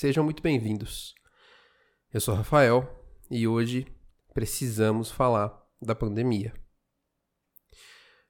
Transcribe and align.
Sejam 0.00 0.22
muito 0.22 0.40
bem-vindos. 0.40 1.12
Eu 2.14 2.20
sou 2.20 2.32
Rafael 2.32 2.88
e 3.28 3.48
hoje 3.48 3.84
precisamos 4.32 5.10
falar 5.10 5.60
da 5.82 5.92
pandemia. 5.92 6.54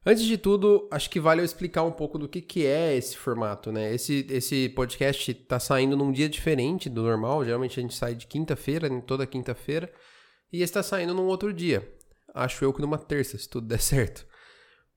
Antes 0.03 0.25
de 0.25 0.39
tudo, 0.39 0.89
acho 0.91 1.11
que 1.11 1.21
vale 1.21 1.43
eu 1.43 1.45
explicar 1.45 1.83
um 1.83 1.93
pouco 1.93 2.19
do 2.19 2.27
que, 2.27 2.41
que 2.41 2.65
é 2.65 2.97
esse 2.97 3.19
formato, 3.19 3.71
né? 3.71 3.93
Esse, 3.95 4.27
esse 4.31 4.71
podcast 4.71 5.31
está 5.31 5.61
saindo 5.61 5.95
num 5.95 6.11
dia 6.11 6.27
diferente 6.27 6.89
do 6.89 7.03
normal, 7.03 7.45
geralmente 7.45 7.79
a 7.79 7.83
gente 7.83 7.95
sai 7.95 8.15
de 8.15 8.27
quinta-feira, 8.27 8.89
né? 8.89 9.03
toda 9.07 9.27
quinta-feira, 9.27 9.93
e 10.51 10.63
está 10.63 10.83
saindo 10.83 11.13
num 11.13 11.27
outro 11.27 11.53
dia. 11.53 11.87
Acho 12.33 12.65
eu 12.65 12.73
que 12.73 12.81
numa 12.81 12.97
terça, 12.97 13.37
se 13.37 13.47
tudo 13.47 13.67
der 13.67 13.81
certo. 13.85 14.27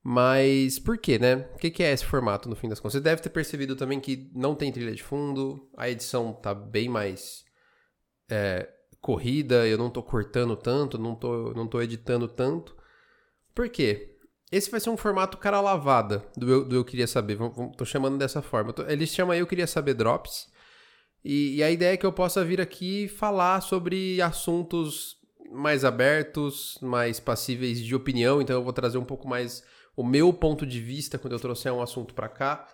Mas 0.02 0.80
por 0.80 0.98
quê, 0.98 1.18
né? 1.18 1.48
O 1.54 1.58
que 1.58 1.82
é 1.82 1.92
esse 1.92 2.04
formato 2.04 2.48
no 2.48 2.56
fim 2.56 2.68
das 2.68 2.80
contas? 2.80 2.94
Você 2.94 3.00
deve 3.00 3.22
ter 3.22 3.30
percebido 3.30 3.76
também 3.76 4.00
que 4.00 4.30
não 4.34 4.54
tem 4.54 4.72
trilha 4.72 4.92
de 4.92 5.02
fundo, 5.02 5.70
a 5.76 5.88
edição 5.88 6.32
tá 6.32 6.52
bem 6.52 6.88
mais 6.88 7.44
é, 8.28 8.68
corrida, 9.00 9.66
eu 9.66 9.78
não 9.78 9.90
tô 9.90 10.02
cortando 10.02 10.56
tanto, 10.56 10.98
não 10.98 11.14
tô, 11.14 11.52
não 11.54 11.68
tô 11.68 11.80
editando 11.80 12.26
tanto. 12.26 12.74
Por 13.54 13.68
quê? 13.68 14.16
Esse 14.50 14.70
vai 14.70 14.80
ser 14.80 14.90
um 14.90 14.96
formato 14.96 15.38
cara 15.38 15.60
lavada 15.60 16.24
do 16.36 16.50
eu, 16.50 16.64
do 16.64 16.76
eu 16.76 16.84
queria 16.84 17.06
saber. 17.06 17.38
Tô 17.76 17.84
chamando 17.84 18.18
dessa 18.18 18.42
forma. 18.42 18.74
Eles 18.88 19.10
chamam 19.10 19.34
eu 19.34 19.46
queria 19.46 19.66
saber 19.66 19.94
drops. 19.94 20.50
E, 21.24 21.56
e 21.56 21.62
a 21.62 21.70
ideia 21.70 21.94
é 21.94 21.96
que 21.96 22.04
eu 22.04 22.12
possa 22.12 22.44
vir 22.44 22.60
aqui 22.60 23.08
falar 23.08 23.60
sobre 23.60 24.20
assuntos 24.20 25.16
mais 25.50 25.84
abertos, 25.84 26.78
mais 26.82 27.20
passíveis 27.20 27.80
de 27.80 27.94
opinião. 27.94 28.42
Então 28.42 28.56
eu 28.56 28.64
vou 28.64 28.72
trazer 28.72 28.98
um 28.98 29.04
pouco 29.04 29.28
mais 29.28 29.62
o 29.96 30.04
meu 30.04 30.32
ponto 30.32 30.66
de 30.66 30.80
vista 30.80 31.18
quando 31.18 31.34
eu 31.34 31.40
trouxer 31.40 31.72
um 31.72 31.82
assunto 31.82 32.14
para 32.14 32.28
cá. 32.28 32.66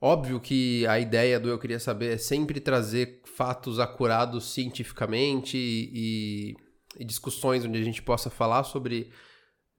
Óbvio 0.00 0.40
que 0.40 0.86
a 0.86 0.98
ideia 0.98 1.40
do 1.40 1.48
Eu 1.48 1.58
Queria 1.58 1.80
Saber 1.80 2.14
é 2.14 2.18
sempre 2.18 2.60
trazer 2.60 3.22
fatos 3.36 3.80
acurados 3.80 4.52
cientificamente 4.52 5.56
e, 5.56 6.54
e 6.98 7.04
discussões 7.04 7.64
onde 7.64 7.78
a 7.78 7.84
gente 7.84 8.02
possa 8.02 8.30
falar 8.30 8.64
sobre 8.64 9.10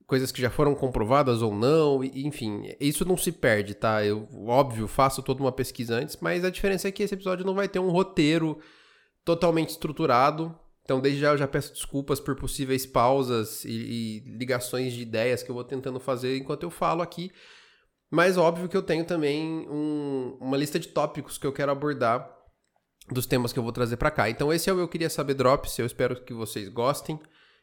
coisas 0.09 0.31
que 0.31 0.41
já 0.41 0.49
foram 0.49 0.73
comprovadas 0.73 1.43
ou 1.43 1.53
não, 1.53 2.03
e, 2.03 2.25
enfim, 2.25 2.63
isso 2.79 3.05
não 3.05 3.15
se 3.15 3.31
perde, 3.31 3.75
tá? 3.75 4.03
Eu, 4.03 4.27
óbvio, 4.47 4.87
faço 4.87 5.21
toda 5.21 5.43
uma 5.43 5.51
pesquisa 5.51 5.95
antes, 5.95 6.17
mas 6.19 6.43
a 6.43 6.49
diferença 6.49 6.87
é 6.87 6.91
que 6.91 7.03
esse 7.03 7.13
episódio 7.13 7.45
não 7.45 7.53
vai 7.53 7.69
ter 7.69 7.77
um 7.77 7.91
roteiro 7.91 8.59
totalmente 9.23 9.69
estruturado, 9.69 10.57
então, 10.89 10.99
desde 10.99 11.21
já 11.21 11.29
eu 11.29 11.37
já 11.37 11.47
peço 11.47 11.71
desculpas 11.71 12.19
por 12.19 12.35
possíveis 12.35 12.83
pausas 12.83 13.63
e, 13.63 13.69
e, 13.69 14.19
ligações 14.39 14.91
de 14.91 15.03
ideias 15.03 15.43
que 15.43 15.51
eu 15.51 15.53
vou 15.53 15.63
tentando 15.63 15.99
fazer 15.99 16.35
enquanto 16.35 16.63
eu 16.63 16.71
falo 16.71 17.03
aqui. 17.03 17.31
Mas 18.09 18.37
óbvio 18.37 18.67
que 18.67 18.75
eu 18.75 18.81
tenho 18.81 19.05
também 19.05 19.67
um, 19.69 20.35
uma 20.41 20.57
lista 20.57 20.79
de 20.79 20.87
tópicos 20.87 21.37
que 21.37 21.45
eu 21.45 21.53
quero 21.53 21.71
abordar 21.71 22.27
dos 23.07 23.27
temas 23.27 23.53
que 23.53 23.59
eu 23.59 23.61
vou 23.61 23.71
trazer 23.71 23.97
para 23.97 24.09
cá. 24.09 24.31
Então, 24.31 24.51
esse 24.51 24.67
é 24.67 24.73
o 24.73 24.79
Eu 24.79 24.87
Queria 24.87 25.11
Saber 25.11 25.35
Drops. 25.35 25.77
Eu 25.77 25.85
espero 25.85 26.23
que 26.23 26.33
vocês 26.33 26.67
gostem. 26.69 27.19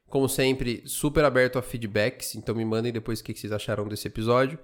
Como 0.08 0.28
sempre, 0.28 0.84
super 0.86 1.24
aberto 1.24 1.58
a 1.58 1.62
feedbacks. 1.62 2.36
Então, 2.36 2.54
me 2.54 2.64
mandem 2.64 2.92
depois 2.92 3.18
o 3.18 3.24
que 3.24 3.34
vocês 3.34 3.52
acharam 3.52 3.88
desse 3.88 4.06
episódio. 4.06 4.56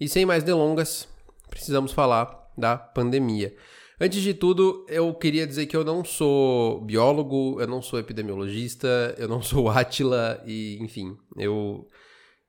E 0.00 0.08
sem 0.08 0.24
mais 0.24 0.42
delongas, 0.42 1.06
precisamos 1.50 1.92
falar 1.92 2.50
da 2.56 2.78
pandemia. 2.78 3.54
Antes 3.98 4.22
de 4.22 4.34
tudo, 4.34 4.84
eu 4.90 5.14
queria 5.14 5.46
dizer 5.46 5.64
que 5.66 5.76
eu 5.76 5.82
não 5.82 6.04
sou 6.04 6.82
biólogo, 6.82 7.58
eu 7.60 7.66
não 7.66 7.80
sou 7.80 7.98
epidemiologista, 7.98 9.14
eu 9.16 9.26
não 9.26 9.40
sou 9.42 9.70
Átila 9.70 10.42
e, 10.46 10.78
enfim, 10.82 11.16
eu, 11.36 11.88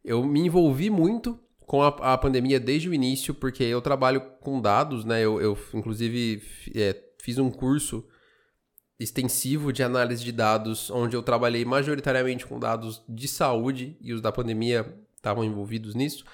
eu 0.04 0.26
me 0.26 0.42
envolvi 0.42 0.90
muito 0.90 1.40
com 1.62 1.82
a, 1.82 1.88
a 1.88 2.18
pandemia 2.18 2.60
desde 2.60 2.90
o 2.90 2.94
início, 2.94 3.34
porque 3.34 3.64
eu 3.64 3.82
trabalho 3.82 4.22
com 4.42 4.60
dados, 4.60 5.06
né? 5.06 5.22
Eu, 5.22 5.40
eu 5.42 5.58
inclusive, 5.74 6.42
é, 6.76 6.96
fiz 7.22 7.38
um 7.38 7.50
curso 7.50 8.06
extensivo 9.00 9.72
de 9.72 9.84
análise 9.84 10.24
de 10.24 10.32
dados, 10.32 10.90
onde 10.90 11.16
eu 11.16 11.24
trabalhei 11.24 11.64
majoritariamente 11.64 12.46
com 12.46 12.60
dados 12.60 13.04
de 13.08 13.28
saúde 13.28 13.98
e 14.02 14.12
os 14.12 14.22
da 14.22 14.32
pandemia 14.32 14.98
estavam 15.16 15.46
envolvidos 15.46 15.96
nisso. 15.96 16.26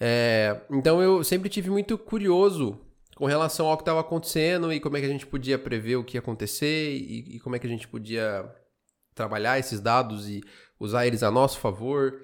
É, 0.00 0.62
então 0.70 1.02
eu 1.02 1.22
sempre 1.22 1.48
tive 1.48 1.70
muito 1.70 1.98
curioso 1.98 2.80
com 3.16 3.26
relação 3.26 3.66
ao 3.66 3.76
que 3.76 3.82
estava 3.82 4.00
acontecendo 4.00 4.72
e 4.72 4.80
como 4.80 4.96
é 4.96 5.00
que 5.00 5.06
a 5.06 5.10
gente 5.10 5.26
podia 5.26 5.58
prever 5.58 5.96
o 5.96 6.04
que 6.04 6.16
ia 6.16 6.20
acontecer 6.20 6.92
e, 6.92 7.36
e, 7.36 7.40
como 7.40 7.54
é 7.54 7.58
que 7.58 7.66
a 7.66 7.70
gente 7.70 7.86
podia 7.86 8.50
trabalhar 9.14 9.58
esses 9.58 9.80
dados 9.80 10.28
e 10.28 10.42
usar 10.78 11.06
eles 11.06 11.22
a 11.22 11.30
nosso 11.30 11.58
favor, 11.58 12.20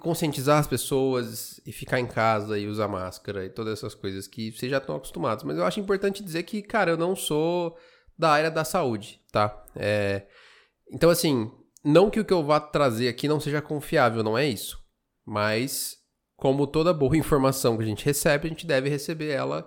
conscientizar 0.00 0.58
as 0.58 0.66
pessoas 0.66 1.60
e 1.64 1.72
ficar 1.72 2.00
em 2.00 2.06
casa 2.06 2.58
e 2.58 2.66
usar 2.66 2.88
máscara 2.88 3.44
e 3.44 3.48
todas 3.48 3.78
essas 3.78 3.94
coisas 3.94 4.26
que 4.26 4.50
vocês 4.50 4.70
já 4.70 4.78
estão 4.78 4.96
acostumados. 4.96 5.44
Mas 5.44 5.56
eu 5.56 5.64
acho 5.64 5.80
importante 5.80 6.22
dizer 6.22 6.42
que, 6.42 6.62
cara, 6.62 6.90
eu 6.90 6.96
não 6.96 7.14
sou 7.14 7.76
da 8.18 8.30
área 8.30 8.50
da 8.50 8.64
saúde, 8.64 9.20
tá? 9.30 9.64
É... 9.76 10.26
Então, 10.92 11.10
assim, 11.10 11.50
não 11.84 12.10
que 12.10 12.20
o 12.20 12.24
que 12.24 12.32
eu 12.32 12.44
vá 12.44 12.58
trazer 12.58 13.08
aqui 13.08 13.28
não 13.28 13.40
seja 13.40 13.62
confiável, 13.62 14.22
não 14.22 14.36
é 14.36 14.46
isso. 14.46 14.78
Mas 15.24 15.96
como 16.36 16.66
toda 16.66 16.92
boa 16.92 17.16
informação 17.16 17.76
que 17.76 17.82
a 17.82 17.86
gente 17.86 18.04
recebe, 18.04 18.46
a 18.46 18.50
gente 18.50 18.66
deve 18.66 18.88
receber 18.88 19.30
ela 19.30 19.66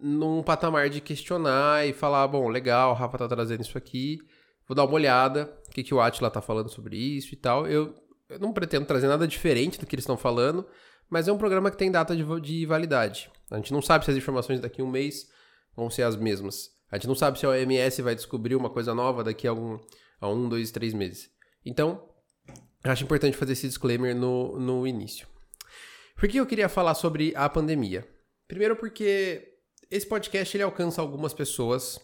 num 0.00 0.42
patamar 0.42 0.88
de 0.88 1.00
questionar 1.00 1.86
e 1.86 1.92
falar, 1.92 2.26
bom, 2.28 2.48
legal, 2.48 2.92
o 2.92 2.94
Rafa 2.94 3.18
tá 3.18 3.28
trazendo 3.28 3.62
isso 3.62 3.76
aqui, 3.76 4.18
vou 4.66 4.74
dar 4.74 4.84
uma 4.84 4.94
olhada, 4.94 5.52
o 5.66 5.70
que, 5.70 5.82
que 5.82 5.92
o 5.92 6.00
Atila 6.00 6.30
tá 6.30 6.40
falando 6.40 6.68
sobre 6.68 6.96
isso 6.96 7.34
e 7.34 7.36
tal. 7.36 7.66
Eu, 7.66 7.94
eu 8.28 8.38
não 8.38 8.52
pretendo 8.52 8.86
trazer 8.86 9.08
nada 9.08 9.26
diferente 9.26 9.78
do 9.78 9.86
que 9.86 9.96
eles 9.96 10.04
estão 10.04 10.16
falando, 10.16 10.64
mas 11.10 11.26
é 11.26 11.32
um 11.32 11.38
programa 11.38 11.70
que 11.70 11.76
tem 11.76 11.90
data 11.90 12.14
de, 12.14 12.24
de 12.40 12.66
validade. 12.66 13.30
A 13.50 13.56
gente 13.56 13.72
não 13.72 13.82
sabe 13.82 14.04
se 14.04 14.10
as 14.10 14.16
informações 14.16 14.60
daqui 14.60 14.80
a 14.80 14.84
um 14.84 14.90
mês 14.90 15.26
vão 15.74 15.90
ser 15.90 16.02
as 16.02 16.16
mesmas. 16.16 16.70
A 16.90 16.96
gente 16.96 17.08
não 17.08 17.14
sabe 17.14 17.38
se 17.38 17.44
a 17.44 17.50
OMS 17.50 18.02
vai 18.02 18.14
descobrir 18.14 18.54
uma 18.54 18.70
coisa 18.70 18.94
nova 18.94 19.24
daqui 19.24 19.46
a, 19.46 19.50
algum, 19.50 19.78
a 20.20 20.28
um, 20.28 20.48
dois, 20.48 20.70
três 20.70 20.94
meses. 20.94 21.30
Então, 21.64 22.08
acho 22.84 23.04
importante 23.04 23.36
fazer 23.36 23.52
esse 23.52 23.66
disclaimer 23.66 24.14
no, 24.14 24.58
no 24.58 24.86
início. 24.86 25.26
Por 26.18 26.28
que 26.28 26.40
eu 26.40 26.46
queria 26.46 26.68
falar 26.68 26.96
sobre 26.96 27.32
a 27.36 27.48
pandemia? 27.48 28.04
Primeiro 28.48 28.74
porque 28.74 29.54
esse 29.88 30.04
podcast 30.04 30.56
ele 30.56 30.64
alcança 30.64 31.00
algumas 31.00 31.32
pessoas, 31.32 31.96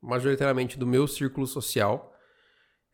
majoritariamente 0.00 0.78
do 0.78 0.86
meu 0.86 1.08
círculo 1.08 1.48
social, 1.48 2.14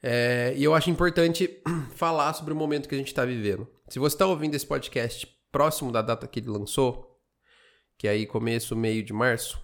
é, 0.03 0.55
e 0.57 0.65
eu 0.65 0.75
acho 0.75 0.89
importante 0.89 1.61
falar 1.95 2.33
sobre 2.33 2.55
o 2.55 2.57
momento 2.57 2.89
que 2.89 2.95
a 2.95 2.99
gente 2.99 3.09
está 3.09 3.23
vivendo. 3.23 3.69
Se 3.87 3.99
você 3.99 4.15
está 4.15 4.27
ouvindo 4.27 4.55
esse 4.55 4.67
podcast 4.67 5.29
próximo 5.53 5.93
da 5.93 6.01
data 6.01 6.27
que 6.27 6.41
ele 6.41 6.49
lançou, 6.49 7.21
que 7.99 8.09
é 8.09 8.13
aí 8.13 8.25
começo, 8.25 8.75
meio 8.75 9.03
de 9.03 9.13
março, 9.13 9.61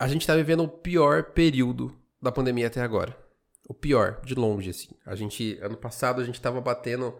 a 0.00 0.08
gente 0.08 0.22
está 0.22 0.34
vivendo 0.34 0.64
o 0.64 0.68
pior 0.68 1.30
período 1.30 1.96
da 2.20 2.32
pandemia 2.32 2.66
até 2.66 2.80
agora. 2.80 3.16
O 3.68 3.74
pior, 3.74 4.20
de 4.24 4.34
longe, 4.34 4.70
assim. 4.70 4.88
A 5.06 5.14
gente, 5.14 5.60
ano 5.62 5.76
passado, 5.76 6.20
a 6.20 6.24
gente 6.24 6.34
estava 6.34 6.60
batendo 6.60 7.16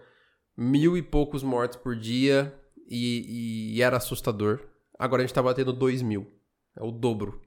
mil 0.57 0.97
e 0.97 1.03
poucos 1.03 1.43
mortos 1.43 1.79
por 1.79 1.97
dia 1.97 2.55
e, 2.89 3.75
e 3.75 3.83
era 3.83 3.97
assustador. 3.97 4.61
Agora 4.99 5.23
a 5.23 5.27
gente 5.27 5.35
tá 5.35 5.43
batendo 5.43 5.73
dois 5.73 6.03
mil. 6.03 6.27
É 6.77 6.83
o 6.83 6.91
dobro. 6.91 7.41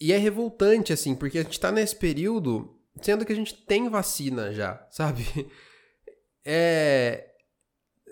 E 0.00 0.12
é 0.12 0.16
revoltante, 0.16 0.92
assim, 0.92 1.14
porque 1.14 1.38
a 1.38 1.42
gente 1.42 1.60
tá 1.60 1.70
nesse 1.70 1.94
período, 1.94 2.74
sendo 3.02 3.26
que 3.26 3.32
a 3.32 3.36
gente 3.36 3.54
tem 3.54 3.88
vacina 3.88 4.52
já, 4.52 4.86
sabe? 4.90 5.26
É. 6.44 7.26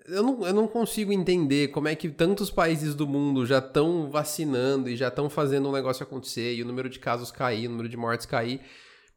Eu 0.06 0.22
não, 0.22 0.47
eu 0.47 0.55
não 0.55 0.66
consigo 0.66 1.12
entender 1.12 1.69
como 1.69 1.87
é 1.87 1.94
que 1.94 2.09
tantos 2.09 2.50
países 2.50 2.94
do 2.94 3.06
mundo 3.06 3.44
já 3.44 3.59
estão 3.59 4.10
vacinando 4.10 4.88
e 4.88 4.97
já 4.97 5.09
estão 5.09 5.28
fazendo 5.28 5.69
um 5.69 5.72
negócio 5.72 6.03
acontecer 6.03 6.55
e 6.55 6.62
o 6.62 6.66
número 6.66 6.88
de 6.88 6.99
casos 6.99 7.31
cair, 7.31 7.66
o 7.66 7.70
número 7.70 7.91
de 7.91 7.97
mortes 7.97 8.25
cair. 8.25 8.62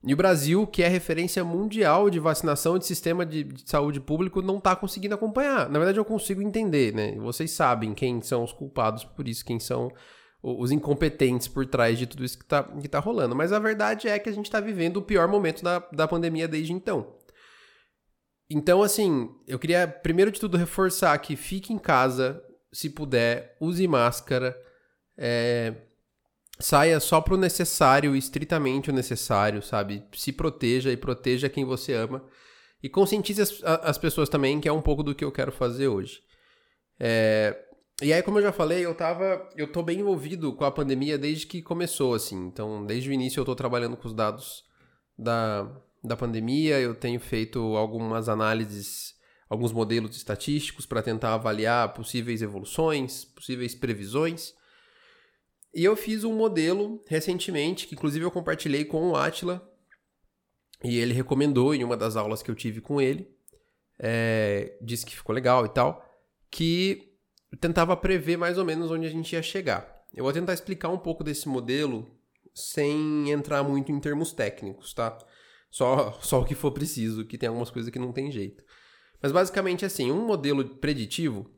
E 0.04 0.14
o 0.14 0.18
Brasil, 0.18 0.66
que 0.66 0.82
é 0.82 0.88
referência 0.88 1.44
mundial 1.44 2.10
de 2.10 2.20
vacinação 2.20 2.76
e 2.76 2.80
de 2.80 2.88
sistema 2.88 3.24
de, 3.24 3.44
de 3.44 3.70
saúde 3.70 4.00
público, 4.00 4.42
não 4.42 4.58
está 4.58 4.76
conseguindo 4.76 5.14
acompanhar. 5.14 5.70
Na 5.70 5.78
verdade, 5.78 6.00
eu 6.00 6.06
consigo 6.06 6.42
entender, 6.42 6.94
né? 6.94 7.16
Vocês 7.20 7.52
sabem 7.52 7.94
quem 7.94 8.20
são 8.22 8.44
os 8.44 8.52
culpados 8.52 9.04
por 9.04 9.28
isso, 9.28 9.46
quem 9.46 9.60
são 9.60 9.92
os 10.42 10.72
incompetentes 10.72 11.48
por 11.48 11.68
trás 11.68 12.00
de 12.00 12.08
tudo 12.08 12.26
isso 12.26 12.36
que 12.36 12.44
está 12.44 12.64
que 12.64 12.88
tá 12.88 13.00
rolando. 13.00 13.36
Mas 13.36 13.54
a 13.54 13.60
verdade 13.60 14.08
é 14.08 14.18
que 14.18 14.28
a 14.28 14.34
gente 14.34 14.46
está 14.46 14.60
vivendo 14.60 14.98
o 14.98 15.04
pior 15.04 15.28
momento 15.28 15.64
da, 15.64 15.80
da 15.94 16.08
pandemia 16.08 16.48
desde 16.48 16.74
então. 16.74 17.16
Então, 18.50 18.82
assim, 18.82 19.30
eu 19.48 19.60
queria, 19.60 19.88
primeiro 19.88 20.32
de 20.32 20.40
tudo, 20.40 20.58
reforçar 20.58 21.18
que 21.20 21.36
fique 21.36 21.72
em 21.72 21.78
casa, 21.78 22.44
se 22.74 22.90
puder, 22.90 23.56
use 23.62 23.88
máscara. 23.88 24.58
É, 25.16 25.76
saia 26.62 27.00
só 27.00 27.20
pro 27.20 27.38
necessário, 27.38 28.16
estritamente 28.16 28.90
o 28.90 28.94
necessário, 28.94 29.62
sabe? 29.62 30.04
Se 30.14 30.32
proteja 30.32 30.92
e 30.92 30.98
proteja 30.98 31.50
quem 31.50 31.66
você 31.66 31.94
ama. 31.94 32.24
E 32.82 32.90
conscientize 32.90 33.42
as, 33.42 33.64
as 33.64 33.98
pessoas 33.98 34.30
também, 34.30 34.60
que 34.60 34.68
é 34.68 34.72
um 34.72 34.82
pouco 34.82 35.04
do 35.04 35.14
que 35.14 35.24
eu 35.24 35.32
quero 35.32 35.52
fazer 35.52 35.88
hoje. 35.88 36.22
É... 37.00 37.58
E 38.02 38.12
aí, 38.12 38.24
como 38.24 38.40
eu 38.40 38.44
já 38.44 38.52
falei, 38.52 38.84
eu 38.84 38.96
tava. 38.96 39.48
Eu 39.56 39.72
tô 39.72 39.84
bem 39.84 40.00
envolvido 40.00 40.54
com 40.54 40.66
a 40.66 40.72
pandemia 40.72 41.18
desde 41.18 41.46
que 41.46 41.62
começou, 41.62 42.16
assim. 42.16 42.48
Então, 42.48 42.84
desde 42.86 43.10
o 43.10 43.14
início 43.14 43.40
eu 43.40 43.46
tô 43.46 43.56
trabalhando 43.56 43.96
com 43.96 44.08
os 44.08 44.14
dados 44.14 44.64
da, 45.18 45.70
da 46.04 46.18
pandemia, 46.18 46.80
eu 46.80 46.96
tenho 46.96 47.20
feito 47.20 47.60
algumas 47.76 48.28
análises, 48.28 49.14
alguns 49.48 49.72
modelos 49.72 50.16
estatísticos 50.16 50.88
para 50.88 51.04
tentar 51.04 51.36
avaliar 51.36 51.94
possíveis 51.94 52.42
evoluções, 52.42 53.24
possíveis 53.24 53.76
previsões. 53.76 54.54
E 55.74 55.84
eu 55.84 55.96
fiz 55.96 56.24
um 56.24 56.34
modelo 56.34 57.04
recentemente, 57.08 57.88
que 57.88 57.96
inclusive 57.96 58.26
eu 58.26 58.32
compartilhei 58.32 58.84
com 58.84 59.10
o 59.10 59.16
Atila, 59.16 59.68
e 60.84 60.98
ele 60.98 61.14
recomendou 61.14 61.74
em 61.74 61.84
uma 61.84 61.96
das 61.96 62.16
aulas 62.16 62.42
que 62.42 62.50
eu 62.50 62.56
tive 62.56 62.82
com 62.82 63.00
ele, 63.00 63.30
é, 64.00 64.78
disse 64.82 65.06
que 65.06 65.16
ficou 65.16 65.34
legal 65.34 65.66
e 65.66 65.70
tal, 65.70 66.04
que 66.50 67.16
tentava 67.60 67.96
prever 67.96 68.38
mais 68.38 68.58
ou 68.58 68.66
menos 68.66 68.90
onde 68.92 69.06
a 69.06 69.10
gente 69.10 69.34
ia 69.34 69.44
chegar. 69.44 70.02
Eu 70.14 70.24
vou 70.24 70.34
tentar 70.34 70.54
explicar 70.54 70.90
um 70.90 70.98
pouco 70.98 71.24
desse 71.24 71.48
modelo 71.48 72.20
sem 72.54 73.32
entrar 73.32 73.64
muito 73.64 73.92
em 73.92 74.00
termos 74.00 74.34
técnicos, 74.34 74.94
tá? 74.94 75.18
Só, 75.70 76.12
só 76.22 76.42
o 76.42 76.46
que 76.46 76.56
for 76.56 76.72
preciso, 76.72 77.26
que 77.26 77.38
tem 77.38 77.48
algumas 77.48 77.70
coisas 77.70 77.92
que 77.92 78.00
não 78.00 78.12
tem 78.12 78.32
jeito. 78.32 78.64
Mas 79.22 79.32
basicamente 79.32 79.86
assim, 79.86 80.12
um 80.12 80.26
modelo 80.26 80.78
preditivo, 80.78 81.50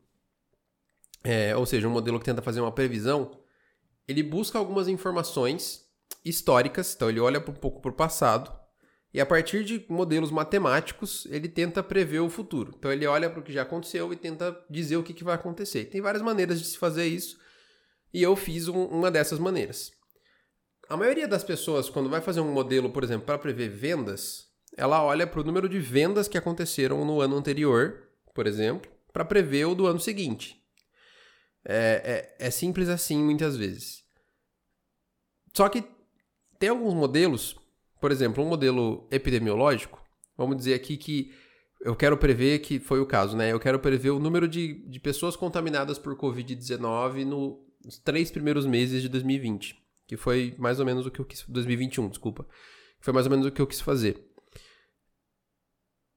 é, 1.24 1.56
ou 1.56 1.64
seja, 1.64 1.88
um 1.88 1.90
modelo 1.90 2.18
que 2.18 2.26
tenta 2.26 2.42
fazer 2.42 2.60
uma 2.60 2.72
previsão, 2.72 3.42
ele 4.06 4.22
busca 4.22 4.58
algumas 4.58 4.88
informações 4.88 5.84
históricas, 6.24 6.94
então 6.94 7.08
ele 7.08 7.20
olha 7.20 7.38
um 7.38 7.42
pouco 7.42 7.80
para 7.80 7.90
o 7.90 7.94
passado, 7.94 8.52
e 9.12 9.20
a 9.20 9.26
partir 9.26 9.64
de 9.64 9.84
modelos 9.88 10.30
matemáticos, 10.30 11.26
ele 11.30 11.48
tenta 11.48 11.82
prever 11.82 12.18
o 12.18 12.28
futuro. 12.28 12.74
Então 12.76 12.90
ele 12.90 13.06
olha 13.06 13.30
para 13.30 13.38
o 13.38 13.42
que 13.42 13.52
já 13.52 13.62
aconteceu 13.62 14.12
e 14.12 14.16
tenta 14.16 14.56
dizer 14.68 14.96
o 14.96 15.04
que, 15.04 15.14
que 15.14 15.22
vai 15.22 15.36
acontecer. 15.36 15.84
Tem 15.84 16.00
várias 16.00 16.22
maneiras 16.22 16.60
de 16.60 16.66
se 16.66 16.76
fazer 16.76 17.06
isso, 17.06 17.38
e 18.12 18.22
eu 18.22 18.34
fiz 18.34 18.68
um, 18.68 18.84
uma 18.86 19.10
dessas 19.10 19.38
maneiras. 19.38 19.92
A 20.88 20.96
maioria 20.96 21.26
das 21.26 21.44
pessoas, 21.44 21.88
quando 21.88 22.10
vai 22.10 22.20
fazer 22.20 22.40
um 22.40 22.52
modelo, 22.52 22.90
por 22.90 23.04
exemplo, 23.04 23.24
para 23.24 23.38
prever 23.38 23.68
vendas, 23.70 24.48
ela 24.76 25.02
olha 25.02 25.26
para 25.26 25.40
o 25.40 25.44
número 25.44 25.68
de 25.68 25.78
vendas 25.78 26.28
que 26.28 26.36
aconteceram 26.36 27.04
no 27.04 27.20
ano 27.20 27.36
anterior, 27.36 28.08
por 28.34 28.46
exemplo, 28.46 28.90
para 29.12 29.24
prever 29.24 29.66
o 29.66 29.74
do 29.74 29.86
ano 29.86 30.00
seguinte. 30.00 30.63
É, 31.66 32.34
é, 32.38 32.46
é 32.46 32.50
simples 32.50 32.88
assim 32.88 33.22
muitas 33.22 33.56
vezes. 33.56 34.02
Só 35.56 35.68
que 35.68 35.84
tem 36.58 36.68
alguns 36.68 36.94
modelos 36.94 37.56
por 38.04 38.12
exemplo, 38.12 38.44
um 38.44 38.48
modelo 38.50 39.08
epidemiológico, 39.10 39.98
vamos 40.36 40.58
dizer 40.58 40.74
aqui 40.74 40.94
que 40.94 41.32
eu 41.80 41.96
quero 41.96 42.18
prever 42.18 42.58
que 42.58 42.78
foi 42.78 43.00
o 43.00 43.06
caso, 43.06 43.34
né? 43.34 43.50
Eu 43.50 43.58
quero 43.58 43.78
prever 43.78 44.10
o 44.10 44.18
número 44.18 44.46
de, 44.46 44.86
de 44.90 45.00
pessoas 45.00 45.36
contaminadas 45.36 45.98
por 45.98 46.14
Covid-19 46.14 47.24
nos 47.24 47.98
três 48.04 48.30
primeiros 48.30 48.66
meses 48.66 49.00
de 49.00 49.08
2020, 49.08 49.74
que 50.06 50.18
foi 50.18 50.54
mais 50.58 50.80
ou 50.80 50.84
menos 50.84 51.06
o 51.06 51.10
que 51.10 51.18
eu 51.18 51.24
quis. 51.24 51.46
2021, 51.48 52.10
desculpa. 52.10 52.46
Foi 53.00 53.10
mais 53.10 53.24
ou 53.24 53.30
menos 53.30 53.46
o 53.46 53.50
que 53.50 53.62
eu 53.62 53.66
quis 53.66 53.80
fazer. 53.80 54.22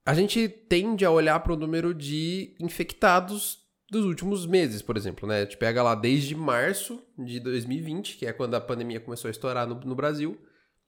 A 0.05 0.13
gente 0.13 0.49
tende 0.49 1.05
a 1.05 1.09
olhar 1.09 1.39
para 1.39 1.53
o 1.53 1.57
número 1.57 1.93
de 1.93 2.53
infectados 2.59 3.65
dos 3.89 4.05
últimos 4.05 4.45
meses, 4.45 4.81
por 4.81 4.97
exemplo, 4.97 5.27
né? 5.27 5.37
A 5.37 5.43
gente 5.43 5.57
pega 5.57 5.81
lá 5.81 5.95
desde 5.95 6.35
março 6.35 7.01
de 7.17 7.39
2020, 7.39 8.17
que 8.17 8.25
é 8.25 8.33
quando 8.33 8.55
a 8.55 8.61
pandemia 8.61 8.99
começou 8.99 9.29
a 9.29 9.31
estourar 9.31 9.65
no, 9.67 9.75
no 9.79 9.95
Brasil, 9.95 10.37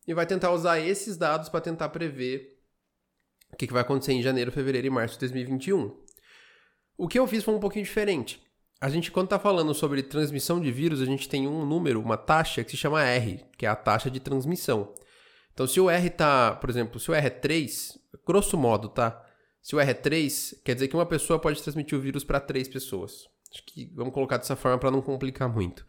e 0.07 0.13
vai 0.13 0.25
tentar 0.25 0.51
usar 0.51 0.79
esses 0.79 1.17
dados 1.17 1.49
para 1.49 1.61
tentar 1.61 1.89
prever 1.89 2.57
o 3.53 3.55
que, 3.55 3.67
que 3.67 3.73
vai 3.73 3.81
acontecer 3.81 4.13
em 4.13 4.21
janeiro, 4.21 4.51
fevereiro 4.51 4.87
e 4.87 4.89
março 4.89 5.15
de 5.15 5.21
2021. 5.21 5.95
O 6.97 7.07
que 7.07 7.17
eu 7.17 7.25
fiz 7.25 7.43
foi 7.43 7.53
um 7.53 7.59
pouquinho 7.59 7.85
diferente. 7.85 8.41
A 8.81 8.89
gente, 8.89 9.11
quando 9.11 9.25
está 9.25 9.39
falando 9.39 9.73
sobre 9.73 10.03
transmissão 10.03 10.59
de 10.59 10.71
vírus, 10.71 11.01
a 11.01 11.05
gente 11.05 11.27
tem 11.27 11.47
um 11.47 11.65
número, 11.65 12.01
uma 12.01 12.17
taxa 12.17 12.63
que 12.63 12.71
se 12.71 12.77
chama 12.77 13.03
R, 13.03 13.45
que 13.57 13.65
é 13.65 13.69
a 13.69 13.75
taxa 13.75 14.09
de 14.09 14.19
transmissão. 14.19 14.93
Então, 15.53 15.67
se 15.67 15.79
o 15.79 15.89
R 15.89 16.09
tá, 16.09 16.55
por 16.55 16.69
exemplo, 16.69 16.99
se 16.99 17.11
o 17.11 17.13
R 17.13 17.27
é 17.27 17.29
3, 17.29 17.97
grosso 18.25 18.57
modo, 18.57 18.87
tá? 18.87 19.25
Se 19.61 19.75
o 19.75 19.79
R 19.79 19.91
é 19.91 19.93
3, 19.93 20.61
quer 20.63 20.73
dizer 20.73 20.87
que 20.87 20.95
uma 20.95 21.05
pessoa 21.05 21.39
pode 21.39 21.61
transmitir 21.61 21.97
o 21.97 22.01
vírus 22.01 22.23
para 22.23 22.39
três 22.39 22.67
pessoas. 22.67 23.27
Acho 23.51 23.63
que 23.65 23.91
vamos 23.95 24.13
colocar 24.13 24.37
dessa 24.37 24.55
forma 24.55 24.77
para 24.77 24.91
não 24.91 25.01
complicar 25.01 25.49
muito. 25.49 25.85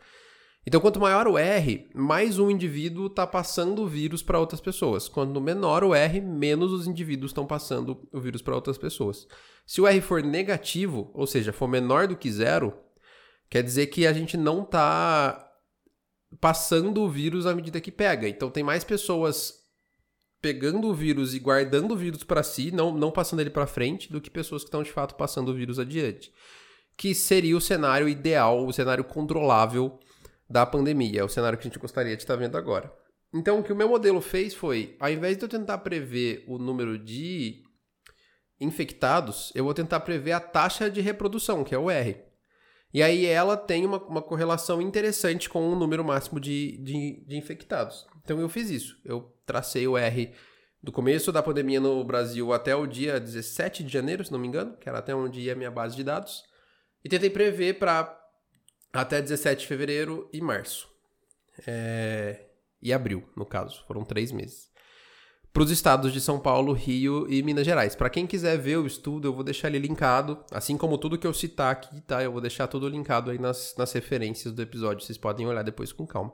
Então, 0.67 0.81
quanto 0.81 1.01
maior 1.01 1.27
o 1.27 1.39
R, 1.39 1.91
mais 1.95 2.39
um 2.39 2.51
indivíduo 2.51 3.07
está 3.07 3.27
passando 3.27 3.83
o 3.83 3.89
vírus 3.89 4.23
para 4.23 4.39
outras 4.39 4.61
pessoas. 4.61 5.09
Quanto 5.09 5.41
menor 5.41 5.83
o 5.83 5.95
R, 5.95 6.21
menos 6.21 6.71
os 6.71 6.87
indivíduos 6.87 7.31
estão 7.31 7.47
passando 7.47 8.07
o 8.13 8.21
vírus 8.21 8.43
para 8.43 8.55
outras 8.55 8.77
pessoas. 8.77 9.27
Se 9.67 9.81
o 9.81 9.87
R 9.87 10.01
for 10.03 10.23
negativo, 10.23 11.11
ou 11.15 11.27
seja, 11.27 11.53
for 11.53 11.67
menor 11.67 12.07
do 12.07 12.17
que 12.17 12.31
zero, 12.31 12.75
quer 13.49 13.63
dizer 13.63 13.87
que 13.87 14.07
a 14.07 14.13
gente 14.13 14.37
não 14.37 14.63
está 14.63 15.51
passando 16.39 17.03
o 17.03 17.09
vírus 17.09 17.47
à 17.47 17.55
medida 17.55 17.81
que 17.81 17.91
pega. 17.91 18.29
Então, 18.29 18.51
tem 18.51 18.63
mais 18.63 18.85
pessoas 18.85 19.60
pegando 20.41 20.89
o 20.89 20.95
vírus 20.95 21.35
e 21.35 21.39
guardando 21.39 21.93
o 21.93 21.97
vírus 21.97 22.25
para 22.25 22.43
si, 22.43 22.71
não, 22.71 22.93
não 22.93 23.11
passando 23.11 23.41
ele 23.41 23.51
para 23.51 23.67
frente, 23.67 24.11
do 24.11 24.21
que 24.21 24.31
pessoas 24.31 24.63
que 24.63 24.69
estão 24.69 24.83
de 24.83 24.91
fato 24.91 25.15
passando 25.15 25.51
o 25.51 25.55
vírus 25.55 25.79
adiante. 25.79 26.33
Que 26.97 27.15
seria 27.15 27.57
o 27.57 27.61
cenário 27.61 28.09
ideal, 28.09 28.67
o 28.67 28.73
cenário 28.73 29.05
controlável 29.05 29.99
da 30.49 30.65
pandemia. 30.67 31.21
É 31.21 31.25
o 31.25 31.29
cenário 31.29 31.59
que 31.59 31.67
a 31.67 31.71
gente 31.71 31.79
gostaria 31.79 32.17
de 32.17 32.23
estar 32.23 32.37
vendo 32.37 32.57
agora. 32.57 32.93
Então, 33.33 33.61
o 33.61 33.63
que 33.63 33.73
o 33.73 33.77
meu 33.77 33.89
modelo 33.89 34.21
fez 34.21 34.55
foi, 34.55 34.97
ao 34.99 35.11
invés 35.11 35.37
de 35.37 35.45
eu 35.45 35.49
tentar 35.49 35.79
prever 35.79 36.45
o 36.49 36.59
número 36.59 36.99
de 36.99 37.63
infectados, 38.61 39.53
eu 39.55 39.65
vou 39.65 39.73
tentar 39.73 40.01
prever 40.01 40.33
a 40.33 40.41
taxa 40.41 40.91
de 40.91 41.01
reprodução, 41.01 41.63
que 41.63 41.75
é 41.75 41.79
o 41.79 41.91
R. 41.91 42.30
E 42.93 43.03
aí 43.03 43.25
ela 43.27 43.57
tem 43.57 43.87
uma, 43.87 43.99
uma 43.99 44.23
correlação 44.23 44.83
interessante 44.83 45.49
com 45.49 45.69
o 45.69 45.77
número 45.77 46.05
máximo 46.05 46.41
de, 46.41 46.77
de, 46.79 47.25
de 47.27 47.37
infectados. 47.37 48.07
Então 48.25 48.41
eu 48.41 48.49
fiz 48.49 48.71
isso. 48.71 49.01
Eu 49.05 49.33
tracei 49.47 49.87
o 49.87 49.97
R 49.97 50.33
do 50.83 50.91
começo 50.91 51.31
da 51.31 51.43
pandemia 51.43 51.81
no 51.81 52.03
Brasil 52.03 52.53
até 52.53 52.75
o 52.75 52.87
dia 52.87 53.21
17 53.21 53.85
de 53.85 53.93
janeiro, 53.93 54.25
se 54.25 54.33
não 54.33 54.39
me 54.39 54.49
engano, 54.49 54.77
que 54.77 54.89
era 54.89 54.99
até 54.99 55.15
onde 55.15 55.41
ia 55.41 55.53
a 55.53 55.57
minha 55.57 55.71
base 55.71 55.95
de 55.95 56.03
dados, 56.03 56.45
e 57.05 57.09
tentei 57.09 57.31
prever 57.31 57.79
para 57.79 58.19
até 58.93 59.21
17 59.21 59.61
de 59.61 59.67
fevereiro 59.67 60.29
e 60.33 60.41
março. 60.41 60.89
É... 61.67 62.47
E 62.83 62.93
abril, 62.93 63.29
no 63.37 63.45
caso. 63.45 63.85
Foram 63.87 64.05
três 64.05 64.33
meses. 64.33 64.70
Para 65.53 65.63
os 65.65 65.71
estados 65.71 66.13
de 66.13 66.21
São 66.21 66.39
Paulo, 66.39 66.73
Rio 66.73 67.27
e 67.29 67.43
Minas 67.43 67.65
Gerais. 67.65 67.97
Para 67.97 68.09
quem 68.09 68.27
quiser 68.27 68.57
ver 68.57 68.79
o 68.79 68.87
estudo, 68.87 69.27
eu 69.27 69.33
vou 69.33 69.43
deixar 69.43 69.69
ele 69.69 69.81
linkado. 69.81 70.39
Assim 70.53 70.77
como 70.77 70.97
tudo 70.97 71.19
que 71.19 71.27
eu 71.27 71.35
citar 71.35 71.73
aqui, 71.73 72.01
tá? 72.03 72.23
Eu 72.23 72.31
vou 72.31 72.41
deixar 72.41 72.69
tudo 72.69 72.89
linkado 72.89 73.31
aí 73.31 73.39
nas, 73.39 73.75
nas 73.77 73.93
referências 73.93 74.55
do 74.55 74.63
episódio. 74.63 75.05
Vocês 75.05 75.19
podem 75.19 75.47
olhar 75.47 75.65
depois 75.65 75.93
com 75.93 76.07
calma. 76.07 76.33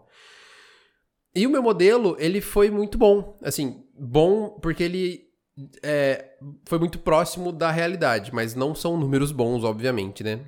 E 1.34 1.46
o 1.46 1.50
meu 1.50 1.62
modelo, 1.62 2.16
ele 2.18 2.40
foi 2.40 2.70
muito 2.70 2.98
bom. 2.98 3.38
Assim, 3.42 3.84
bom 3.98 4.58
porque 4.60 4.82
ele 4.82 5.26
é, 5.82 6.36
foi 6.64 6.78
muito 6.78 6.98
próximo 6.98 7.52
da 7.52 7.70
realidade, 7.70 8.34
mas 8.34 8.54
não 8.54 8.74
são 8.74 8.96
números 8.96 9.32
bons, 9.32 9.64
obviamente, 9.64 10.22
né? 10.22 10.44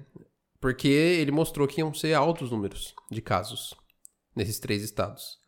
Porque 0.60 0.88
ele 0.88 1.30
mostrou 1.30 1.66
que 1.66 1.80
iam 1.80 1.94
ser 1.94 2.14
altos 2.14 2.50
números 2.50 2.94
de 3.10 3.22
casos 3.22 3.74
nesses 4.34 4.58
três 4.58 4.82
estados. 4.82 5.38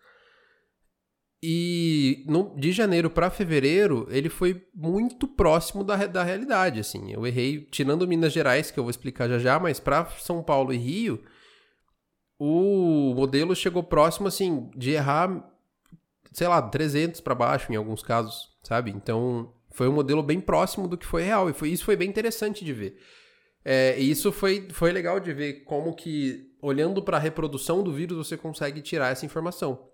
E 1.42 2.22
no, 2.28 2.54
de 2.54 2.70
janeiro 2.70 3.08
para 3.08 3.30
fevereiro, 3.30 4.06
ele 4.10 4.28
foi 4.28 4.62
muito 4.74 5.26
próximo 5.26 5.82
da, 5.82 6.06
da 6.06 6.22
realidade, 6.22 6.80
assim. 6.80 7.12
Eu 7.12 7.26
errei, 7.26 7.66
tirando 7.70 8.06
Minas 8.06 8.32
Gerais, 8.32 8.70
que 8.70 8.78
eu 8.78 8.84
vou 8.84 8.90
explicar 8.90 9.26
já 9.28 9.38
já, 9.38 9.58
mas 9.58 9.80
para 9.80 10.04
São 10.18 10.42
Paulo 10.42 10.72
e 10.72 10.76
Rio, 10.76 11.22
o 12.38 13.14
modelo 13.14 13.56
chegou 13.56 13.82
próximo, 13.82 14.28
assim, 14.28 14.70
de 14.76 14.90
errar, 14.90 15.50
sei 16.30 16.46
lá, 16.46 16.60
300 16.60 17.20
para 17.20 17.34
baixo 17.34 17.72
em 17.72 17.76
alguns 17.76 18.02
casos, 18.02 18.48
sabe? 18.62 18.90
Então, 18.90 19.52
foi 19.70 19.88
um 19.88 19.92
modelo 19.92 20.22
bem 20.22 20.40
próximo 20.40 20.86
do 20.86 20.98
que 20.98 21.06
foi 21.06 21.22
real. 21.22 21.48
E 21.48 21.54
foi, 21.54 21.70
isso 21.70 21.84
foi 21.84 21.96
bem 21.96 22.08
interessante 22.08 22.64
de 22.64 22.72
ver. 22.72 22.98
É, 23.64 23.98
e 23.98 24.10
isso 24.10 24.32
foi, 24.32 24.68
foi 24.72 24.92
legal 24.92 25.20
de 25.20 25.32
ver 25.32 25.64
como 25.64 25.94
que, 25.94 26.50
olhando 26.60 27.02
para 27.02 27.16
a 27.16 27.20
reprodução 27.20 27.82
do 27.82 27.92
vírus, 27.92 28.16
você 28.16 28.36
consegue 28.36 28.82
tirar 28.82 29.10
essa 29.10 29.24
informação. 29.24 29.89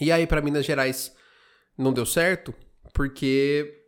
E 0.00 0.10
aí, 0.10 0.26
para 0.26 0.40
Minas 0.40 0.66
Gerais, 0.66 1.14
não 1.78 1.92
deu 1.92 2.04
certo, 2.04 2.54
porque 2.92 3.82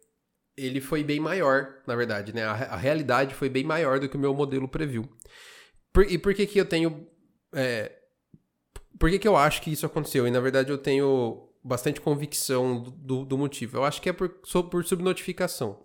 ele 0.56 0.80
foi 0.80 1.02
bem 1.02 1.20
maior, 1.20 1.82
na 1.86 1.94
verdade, 1.94 2.32
né? 2.32 2.44
A, 2.44 2.52
a 2.52 2.76
realidade 2.76 3.34
foi 3.34 3.48
bem 3.48 3.64
maior 3.64 4.00
do 4.00 4.08
que 4.08 4.16
o 4.16 4.20
meu 4.20 4.34
modelo 4.34 4.68
previu. 4.68 5.08
Por, 5.92 6.10
e 6.10 6.18
por 6.18 6.34
que 6.34 6.46
que 6.46 6.60
eu 6.60 6.66
tenho... 6.66 7.06
É, 7.52 7.92
por 8.98 9.10
que 9.10 9.18
que 9.18 9.28
eu 9.28 9.36
acho 9.36 9.60
que 9.60 9.70
isso 9.70 9.84
aconteceu? 9.84 10.26
E, 10.26 10.30
na 10.30 10.40
verdade, 10.40 10.70
eu 10.70 10.78
tenho 10.78 11.48
bastante 11.62 12.00
convicção 12.00 12.82
do, 12.82 13.24
do 13.24 13.36
motivo. 13.36 13.76
Eu 13.76 13.84
acho 13.84 14.00
que 14.00 14.08
é 14.08 14.12
por, 14.12 14.28
por 14.70 14.84
subnotificação. 14.84 15.82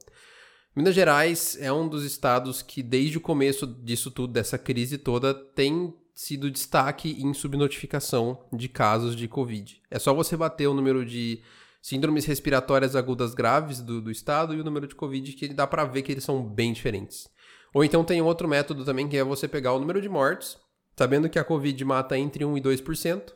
Minas 0.76 0.96
Gerais 0.96 1.58
é 1.60 1.72
um 1.74 1.90
dos 1.90 2.06
estados 2.06 2.62
que, 2.62 2.82
desde 2.82 3.18
o 3.18 3.22
começo 3.22 3.68
disso 3.68 4.10
tudo, 4.10 4.32
dessa 4.32 4.58
crise 4.58 4.98
toda, 4.98 5.34
tem 5.34 5.94
sido 6.22 6.52
destaque 6.52 7.20
em 7.20 7.34
subnotificação 7.34 8.46
de 8.54 8.70
casos 8.70 9.16
de 9.16 9.28
Covid. 9.28 9.82
É 9.90 9.98
só 9.98 10.14
você 10.14 10.38
bater 10.38 10.68
o 10.68 10.74
número 10.74 11.04
de 11.04 11.42
síndromes 11.82 12.26
respiratórias 12.26 12.96
agudas 12.96 13.34
graves 13.34 13.82
do, 13.82 14.00
do 14.00 14.12
estado 14.12 14.54
e 14.54 14.62
o 14.62 14.64
número 14.64 14.88
de 14.88 14.94
Covid, 14.94 15.34
que 15.34 15.48
dá 15.48 15.66
para 15.66 15.84
ver 15.84 16.04
que 16.04 16.12
eles 16.12 16.24
são 16.24 16.44
bem 16.44 16.74
diferentes. 16.74 17.28
Ou 17.74 17.84
então 17.84 18.04
tem 18.04 18.22
outro 18.22 18.48
método 18.48 18.86
também, 18.86 19.10
que 19.10 19.18
é 19.18 19.24
você 19.24 19.48
pegar 19.48 19.74
o 19.74 19.80
número 19.80 20.00
de 20.00 20.08
mortes, 20.08 20.60
sabendo 20.96 21.28
que 21.28 21.40
a 21.40 21.44
Covid 21.44 21.84
mata 21.86 22.16
entre 22.16 22.46
1 22.46 22.56
e 22.56 22.62
2%, 22.62 23.34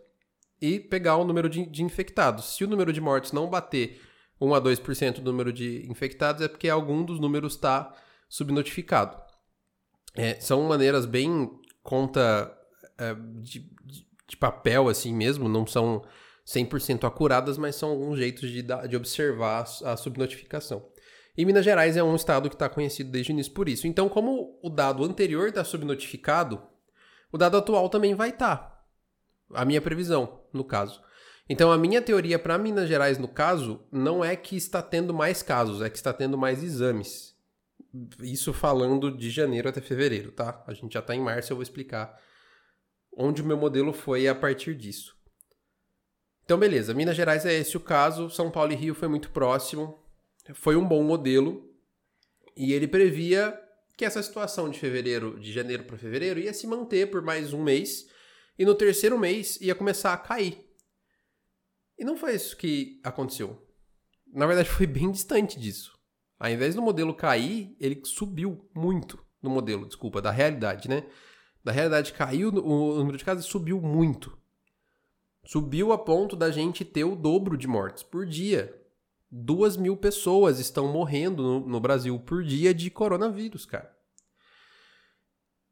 e 0.61 0.79
pegar 0.79 1.15
o 1.15 1.25
número 1.25 1.49
de, 1.49 1.65
de 1.65 1.81
infectados. 1.81 2.55
Se 2.55 2.63
o 2.63 2.67
número 2.67 2.93
de 2.93 3.01
mortes 3.01 3.31
não 3.31 3.49
bater 3.49 3.99
1 4.39 4.53
a 4.53 4.61
2% 4.61 5.21
do 5.21 5.31
número 5.31 5.51
de 5.51 5.89
infectados 5.89 6.43
é 6.43 6.47
porque 6.47 6.69
algum 6.69 7.03
dos 7.03 7.19
números 7.19 7.53
está 7.53 7.91
subnotificado. 8.29 9.17
É, 10.13 10.39
são 10.39 10.61
maneiras 10.67 11.07
bem 11.07 11.49
conta 11.81 12.54
de, 13.41 13.59
de, 13.83 14.07
de 14.27 14.37
papel 14.37 14.87
assim 14.87 15.13
mesmo, 15.13 15.49
não 15.49 15.67
são 15.67 16.03
100% 16.45 17.05
acuradas, 17.07 17.57
mas 17.57 17.75
são 17.75 17.89
alguns 17.89 18.17
jeitos 18.17 18.49
de, 18.49 18.61
de 18.61 18.95
observar 18.95 19.65
a 19.83 19.97
subnotificação. 19.97 20.85
E 21.37 21.43
Minas 21.43 21.65
Gerais 21.65 21.97
é 21.97 22.03
um 22.03 22.15
estado 22.15 22.49
que 22.49 22.55
está 22.55 22.69
conhecido 22.69 23.11
desde 23.11 23.31
o 23.31 23.33
início 23.33 23.51
por 23.51 23.67
isso. 23.67 23.87
Então, 23.87 24.07
como 24.07 24.57
o 24.61 24.69
dado 24.69 25.03
anterior 25.03 25.49
está 25.49 25.63
subnotificado, 25.63 26.61
o 27.31 27.37
dado 27.37 27.57
atual 27.57 27.89
também 27.89 28.15
vai 28.15 28.29
estar. 28.29 28.57
Tá. 28.57 28.85
A 29.53 29.65
minha 29.65 29.81
previsão, 29.81 30.41
no 30.53 30.63
caso. 30.63 31.01
Então, 31.49 31.71
a 31.71 31.77
minha 31.77 32.01
teoria 32.01 32.39
para 32.39 32.57
Minas 32.57 32.87
Gerais, 32.87 33.17
no 33.17 33.27
caso, 33.27 33.85
não 33.91 34.23
é 34.23 34.35
que 34.35 34.55
está 34.55 34.81
tendo 34.81 35.13
mais 35.13 35.43
casos, 35.43 35.81
é 35.81 35.89
que 35.89 35.97
está 35.97 36.13
tendo 36.13 36.37
mais 36.37 36.63
exames. 36.63 37.35
Isso 38.21 38.53
falando 38.53 39.15
de 39.15 39.29
janeiro 39.29 39.69
até 39.69 39.81
fevereiro, 39.81 40.31
tá? 40.31 40.63
A 40.65 40.73
gente 40.73 40.93
já 40.93 41.01
está 41.01 41.15
em 41.15 41.21
março, 41.21 41.51
eu 41.51 41.57
vou 41.57 41.63
explicar 41.63 42.17
onde 43.15 43.41
o 43.41 43.45
meu 43.45 43.57
modelo 43.57 43.93
foi 43.93 44.27
a 44.27 44.35
partir 44.35 44.75
disso. 44.75 45.15
Então, 46.43 46.59
beleza, 46.59 46.93
Minas 46.93 47.15
Gerais 47.15 47.45
é 47.45 47.53
esse 47.53 47.75
o 47.75 47.79
caso, 47.79 48.29
São 48.29 48.51
Paulo 48.51 48.71
e 48.71 48.75
Rio 48.75 48.93
foi 48.93 49.07
muito 49.07 49.31
próximo, 49.31 49.99
foi 50.53 50.75
um 50.75 50.87
bom 50.87 51.03
modelo 51.03 51.73
e 52.55 52.71
ele 52.73 52.87
previa 52.87 53.59
que 53.97 54.05
essa 54.05 54.21
situação 54.21 54.69
de 54.69 54.79
fevereiro, 54.79 55.39
de 55.39 55.51
janeiro 55.51 55.85
para 55.85 55.97
fevereiro, 55.97 56.39
ia 56.39 56.53
se 56.53 56.67
manter 56.67 57.09
por 57.09 57.21
mais 57.21 57.53
um 57.53 57.63
mês 57.63 58.07
e 58.59 58.65
no 58.65 58.75
terceiro 58.75 59.17
mês 59.17 59.59
ia 59.61 59.73
começar 59.73 60.13
a 60.13 60.17
cair. 60.17 60.65
E 61.97 62.03
não 62.03 62.17
foi 62.17 62.35
isso 62.35 62.57
que 62.57 62.99
aconteceu. 63.03 63.65
Na 64.27 64.45
verdade, 64.45 64.69
foi 64.69 64.85
bem 64.85 65.11
distante 65.11 65.59
disso. 65.59 65.97
Ao 66.37 66.49
invés 66.49 66.75
do 66.75 66.81
modelo 66.81 67.13
cair, 67.13 67.75
ele 67.79 68.01
subiu 68.03 68.69
muito 68.75 69.23
no 69.41 69.49
modelo, 69.49 69.87
desculpa, 69.87 70.21
da 70.21 70.31
realidade, 70.31 70.89
né? 70.89 71.07
Da 71.65 71.71
realidade 71.71 72.13
caiu, 72.13 72.49
o 72.49 72.95
número 72.95 73.17
de 73.17 73.25
casos 73.25 73.47
subiu 73.47 73.81
muito. 73.81 74.37
Subiu 75.43 75.91
a 75.91 75.97
ponto 75.97 76.35
da 76.35 76.51
gente 76.51 76.85
ter 76.85 77.03
o 77.03 77.15
dobro 77.15 77.57
de 77.57 77.67
mortes 77.67 78.03
por 78.03 78.23
dia. 78.23 78.79
Duas 79.31 79.75
mil 79.75 79.97
pessoas 79.97 80.59
estão 80.59 80.87
morrendo 80.87 81.41
no, 81.41 81.59
no 81.61 81.79
Brasil 81.79 82.19
por 82.19 82.43
dia 82.43 82.71
de 82.71 82.91
coronavírus, 82.91 83.65
cara. 83.65 83.91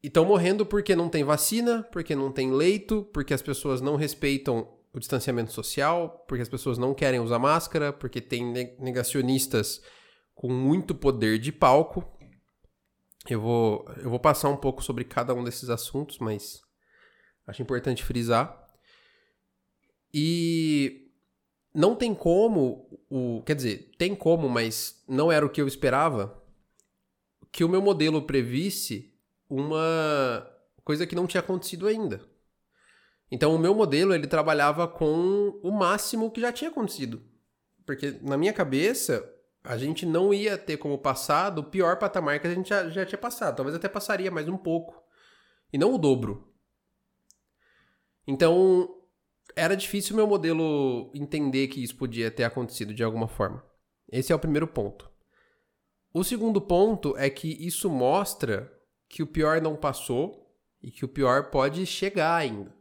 E 0.01 0.07
estão 0.07 0.25
morrendo 0.25 0.65
porque 0.65 0.95
não 0.95 1.07
tem 1.07 1.23
vacina, 1.23 1.83
porque 1.91 2.15
não 2.15 2.31
tem 2.31 2.51
leito, 2.51 3.07
porque 3.13 3.33
as 3.33 3.43
pessoas 3.43 3.79
não 3.79 3.95
respeitam 3.95 4.67
o 4.91 4.99
distanciamento 4.99 5.51
social, 5.51 6.25
porque 6.27 6.41
as 6.41 6.49
pessoas 6.49 6.79
não 6.79 6.95
querem 6.95 7.19
usar 7.19 7.37
máscara, 7.37 7.93
porque 7.93 8.19
tem 8.19 8.51
negacionistas 8.79 9.79
com 10.33 10.51
muito 10.51 10.95
poder 10.95 11.37
de 11.37 11.51
palco. 11.51 12.03
Eu 13.29 13.39
vou, 13.39 13.85
eu 13.97 14.09
vou 14.09 14.19
passar 14.19 14.49
um 14.49 14.57
pouco 14.57 14.83
sobre 14.83 15.03
cada 15.03 15.33
um 15.33 15.43
desses 15.43 15.69
assuntos, 15.69 16.19
mas 16.19 16.61
acho 17.47 17.61
importante 17.61 18.03
frisar. 18.03 18.67
E 20.13 21.09
não 21.73 21.95
tem 21.95 22.13
como, 22.13 22.87
o, 23.09 23.41
quer 23.45 23.55
dizer, 23.55 23.91
tem 23.97 24.13
como, 24.13 24.49
mas 24.49 25.03
não 25.07 25.31
era 25.31 25.45
o 25.45 25.49
que 25.49 25.61
eu 25.61 25.67
esperava, 25.67 26.41
que 27.51 27.63
o 27.63 27.69
meu 27.69 27.81
modelo 27.81 28.21
previsse 28.23 29.13
uma 29.49 30.47
coisa 30.83 31.07
que 31.07 31.15
não 31.15 31.25
tinha 31.25 31.41
acontecido 31.41 31.87
ainda. 31.87 32.21
Então 33.31 33.55
o 33.55 33.59
meu 33.59 33.73
modelo 33.73 34.13
ele 34.13 34.27
trabalhava 34.27 34.87
com 34.87 35.59
o 35.63 35.71
máximo 35.71 36.29
que 36.29 36.41
já 36.41 36.51
tinha 36.51 36.69
acontecido. 36.69 37.21
Porque 37.85 38.19
na 38.21 38.37
minha 38.37 38.53
cabeça, 38.53 39.32
a 39.63 39.77
gente 39.77 40.05
não 40.05 40.33
ia 40.33 40.57
ter 40.57 40.77
como 40.77 40.97
passar 40.97 41.49
do 41.49 41.63
pior 41.63 41.97
patamar 41.97 42.39
que 42.39 42.47
a 42.47 42.53
gente 42.53 42.69
já, 42.69 42.89
já 42.89 43.05
tinha 43.05 43.17
passado. 43.17 43.55
Talvez 43.55 43.75
até 43.75 43.87
passaria 43.87 44.29
mais 44.29 44.47
um 44.49 44.57
pouco. 44.57 45.01
E 45.71 45.77
não 45.77 45.93
o 45.93 45.97
dobro. 45.97 46.53
Então, 48.27 48.89
era 49.55 49.75
difícil 49.75 50.15
meu 50.15 50.27
modelo 50.27 51.11
entender 51.13 51.67
que 51.67 51.81
isso 51.81 51.95
podia 51.95 52.29
ter 52.29 52.43
acontecido 52.43 52.93
de 52.93 53.03
alguma 53.03 53.27
forma. 53.27 53.63
Esse 54.11 54.31
é 54.33 54.35
o 54.35 54.39
primeiro 54.39 54.67
ponto. 54.67 55.09
O 56.13 56.23
segundo 56.23 56.61
ponto 56.61 57.17
é 57.17 57.29
que 57.29 57.47
isso 57.65 57.89
mostra 57.89 58.71
que 59.09 59.23
o 59.23 59.27
pior 59.27 59.61
não 59.61 59.75
passou 59.75 60.53
e 60.81 60.91
que 60.91 61.05
o 61.05 61.07
pior 61.07 61.49
pode 61.49 61.85
chegar 61.85 62.35
ainda. 62.35 62.75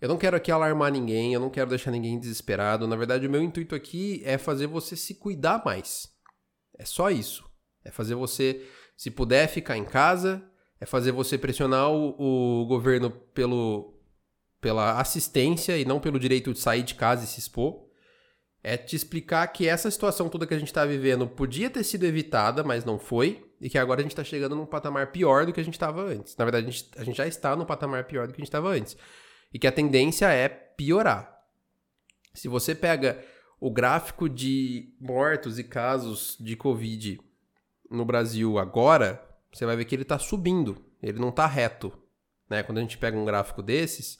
Eu 0.00 0.08
não 0.08 0.16
quero 0.16 0.36
aqui 0.36 0.50
alarmar 0.50 0.90
ninguém, 0.90 1.34
eu 1.34 1.40
não 1.40 1.50
quero 1.50 1.68
deixar 1.68 1.90
ninguém 1.90 2.18
desesperado. 2.18 2.88
Na 2.88 2.96
verdade, 2.96 3.26
o 3.26 3.30
meu 3.30 3.42
intuito 3.42 3.74
aqui 3.74 4.22
é 4.24 4.38
fazer 4.38 4.66
você 4.66 4.96
se 4.96 5.14
cuidar 5.14 5.62
mais. 5.62 6.08
É 6.78 6.86
só 6.86 7.10
isso. 7.10 7.44
É 7.84 7.90
fazer 7.90 8.14
você, 8.14 8.66
se 8.96 9.10
puder, 9.10 9.46
ficar 9.46 9.76
em 9.76 9.84
casa. 9.84 10.42
É 10.80 10.86
fazer 10.86 11.12
você 11.12 11.36
pressionar 11.36 11.90
o, 11.90 12.62
o 12.62 12.66
governo 12.66 13.10
pelo, 13.10 13.94
pela 14.58 14.98
assistência 14.98 15.76
e 15.76 15.84
não 15.84 16.00
pelo 16.00 16.18
direito 16.18 16.54
de 16.54 16.58
sair 16.58 16.82
de 16.82 16.94
casa 16.94 17.24
e 17.24 17.26
se 17.26 17.38
expor. 17.38 17.86
É 18.62 18.78
te 18.78 18.96
explicar 18.96 19.46
que 19.48 19.68
essa 19.68 19.90
situação 19.90 20.30
toda 20.30 20.46
que 20.46 20.54
a 20.54 20.58
gente 20.58 20.68
está 20.68 20.86
vivendo 20.86 21.26
podia 21.26 21.68
ter 21.68 21.84
sido 21.84 22.04
evitada, 22.04 22.64
mas 22.64 22.86
não 22.86 22.98
foi. 22.98 23.46
E 23.60 23.68
que 23.68 23.76
agora 23.76 24.00
a 24.00 24.02
gente 24.02 24.12
está 24.12 24.24
chegando 24.24 24.56
num 24.56 24.64
patamar 24.64 25.12
pior 25.12 25.44
do 25.44 25.52
que 25.52 25.60
a 25.60 25.64
gente 25.64 25.74
estava 25.74 26.00
antes. 26.00 26.34
Na 26.38 26.46
verdade, 26.46 26.66
a 26.66 26.70
gente, 26.70 26.90
a 26.96 27.04
gente 27.04 27.16
já 27.16 27.26
está 27.26 27.54
num 27.54 27.66
patamar 27.66 28.04
pior 28.04 28.26
do 28.26 28.32
que 28.32 28.40
a 28.40 28.42
gente 28.42 28.48
estava 28.48 28.70
antes 28.70 28.96
e 29.52 29.58
que 29.58 29.66
a 29.66 29.72
tendência 29.72 30.26
é 30.26 30.48
piorar. 30.48 31.40
Se 32.34 32.48
você 32.48 32.74
pega 32.74 33.24
o 33.60 33.70
gráfico 33.70 34.28
de 34.28 34.94
mortos 35.00 35.58
e 35.58 35.64
casos 35.64 36.36
de 36.40 36.56
Covid 36.56 37.20
no 37.90 38.04
Brasil 38.04 38.58
agora, 38.58 39.22
você 39.52 39.66
vai 39.66 39.76
ver 39.76 39.84
que 39.84 39.94
ele 39.94 40.02
está 40.02 40.18
subindo, 40.18 40.84
ele 41.02 41.18
não 41.18 41.30
está 41.30 41.46
reto. 41.46 41.92
Né? 42.48 42.62
Quando 42.62 42.78
a 42.78 42.80
gente 42.80 42.96
pega 42.96 43.18
um 43.18 43.24
gráfico 43.24 43.62
desses, 43.62 44.18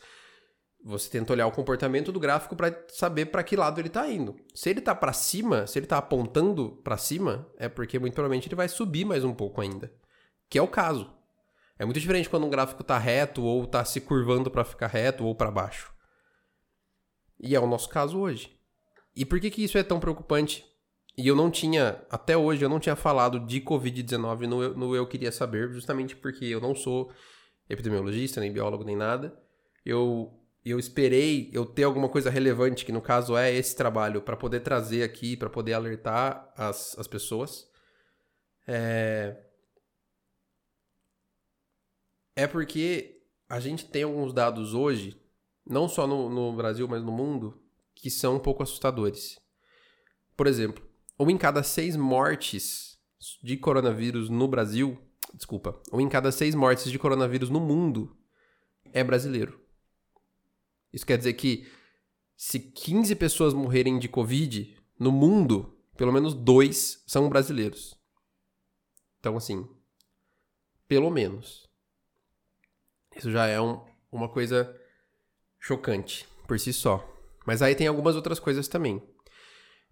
você 0.82 1.08
tenta 1.10 1.32
olhar 1.32 1.46
o 1.46 1.52
comportamento 1.52 2.10
do 2.10 2.20
gráfico 2.20 2.56
para 2.56 2.74
saber 2.88 3.26
para 3.26 3.42
que 3.42 3.56
lado 3.56 3.80
ele 3.80 3.88
está 3.88 4.10
indo. 4.10 4.36
Se 4.54 4.70
ele 4.70 4.80
está 4.80 4.94
para 4.94 5.12
cima, 5.12 5.66
se 5.66 5.78
ele 5.78 5.86
está 5.86 5.98
apontando 5.98 6.80
para 6.82 6.96
cima, 6.96 7.48
é 7.58 7.68
porque 7.68 7.98
muito 7.98 8.14
provavelmente 8.14 8.48
ele 8.48 8.54
vai 8.54 8.68
subir 8.68 9.04
mais 9.04 9.24
um 9.24 9.34
pouco 9.34 9.60
ainda, 9.60 9.92
que 10.48 10.58
é 10.58 10.62
o 10.62 10.68
caso. 10.68 11.12
É 11.80 11.84
muito 11.86 11.98
diferente 11.98 12.28
quando 12.28 12.44
um 12.44 12.50
gráfico 12.50 12.82
está 12.82 12.98
reto 12.98 13.42
ou 13.42 13.64
está 13.64 13.82
se 13.86 14.02
curvando 14.02 14.50
para 14.50 14.64
ficar 14.64 14.86
reto 14.86 15.24
ou 15.24 15.34
para 15.34 15.50
baixo. 15.50 15.90
E 17.42 17.56
é 17.56 17.58
o 17.58 17.66
nosso 17.66 17.88
caso 17.88 18.18
hoje. 18.18 18.54
E 19.16 19.24
por 19.24 19.40
que, 19.40 19.50
que 19.50 19.64
isso 19.64 19.78
é 19.78 19.82
tão 19.82 19.98
preocupante? 19.98 20.62
E 21.16 21.26
eu 21.26 21.34
não 21.34 21.50
tinha, 21.50 22.04
até 22.10 22.36
hoje, 22.36 22.62
eu 22.62 22.68
não 22.68 22.78
tinha 22.78 22.94
falado 22.94 23.40
de 23.40 23.62
Covid-19 23.62 24.40
no, 24.40 24.74
no 24.76 24.94
Eu 24.94 25.06
Queria 25.06 25.32
Saber, 25.32 25.70
justamente 25.72 26.14
porque 26.14 26.44
eu 26.44 26.60
não 26.60 26.74
sou 26.74 27.10
epidemiologista, 27.66 28.42
nem 28.42 28.52
biólogo, 28.52 28.84
nem 28.84 28.94
nada. 28.94 29.34
Eu, 29.82 30.38
eu 30.62 30.78
esperei 30.78 31.48
eu 31.50 31.64
ter 31.64 31.84
alguma 31.84 32.10
coisa 32.10 32.28
relevante, 32.28 32.84
que 32.84 32.92
no 32.92 33.00
caso 33.00 33.34
é 33.38 33.50
esse 33.54 33.74
trabalho, 33.74 34.20
para 34.20 34.36
poder 34.36 34.60
trazer 34.60 35.02
aqui, 35.02 35.34
para 35.34 35.48
poder 35.48 35.72
alertar 35.72 36.52
as, 36.54 36.94
as 36.98 37.06
pessoas. 37.06 37.66
É, 38.68 39.34
é 42.34 42.46
porque 42.46 43.22
a 43.48 43.60
gente 43.60 43.84
tem 43.86 44.04
alguns 44.04 44.32
dados 44.32 44.74
hoje, 44.74 45.20
não 45.66 45.88
só 45.88 46.06
no, 46.06 46.28
no 46.28 46.54
Brasil, 46.54 46.86
mas 46.88 47.02
no 47.02 47.12
mundo, 47.12 47.60
que 47.94 48.10
são 48.10 48.36
um 48.36 48.40
pouco 48.40 48.62
assustadores. 48.62 49.40
Por 50.36 50.46
exemplo, 50.46 50.84
um 51.18 51.28
em 51.28 51.36
cada 51.36 51.62
seis 51.62 51.96
mortes 51.96 52.98
de 53.42 53.56
coronavírus 53.56 54.30
no 54.30 54.48
Brasil, 54.48 54.98
desculpa, 55.34 55.80
um 55.92 56.00
em 56.00 56.08
cada 56.08 56.32
seis 56.32 56.54
mortes 56.54 56.90
de 56.90 56.98
coronavírus 56.98 57.50
no 57.50 57.60
mundo 57.60 58.16
é 58.92 59.04
brasileiro. 59.04 59.60
Isso 60.92 61.06
quer 61.06 61.18
dizer 61.18 61.34
que 61.34 61.70
se 62.36 62.58
15 62.58 63.14
pessoas 63.16 63.52
morrerem 63.52 63.98
de 63.98 64.08
Covid 64.08 64.76
no 64.98 65.12
mundo, 65.12 65.76
pelo 65.96 66.12
menos 66.12 66.34
dois 66.34 67.02
são 67.06 67.28
brasileiros. 67.28 67.94
Então, 69.18 69.36
assim, 69.36 69.68
pelo 70.88 71.10
menos. 71.10 71.69
Isso 73.20 73.30
já 73.30 73.46
é 73.46 73.60
um, 73.60 73.78
uma 74.10 74.30
coisa 74.30 74.74
chocante 75.58 76.26
por 76.48 76.58
si 76.58 76.72
só. 76.72 77.06
Mas 77.46 77.60
aí 77.60 77.74
tem 77.74 77.86
algumas 77.86 78.16
outras 78.16 78.40
coisas 78.40 78.66
também. 78.66 79.02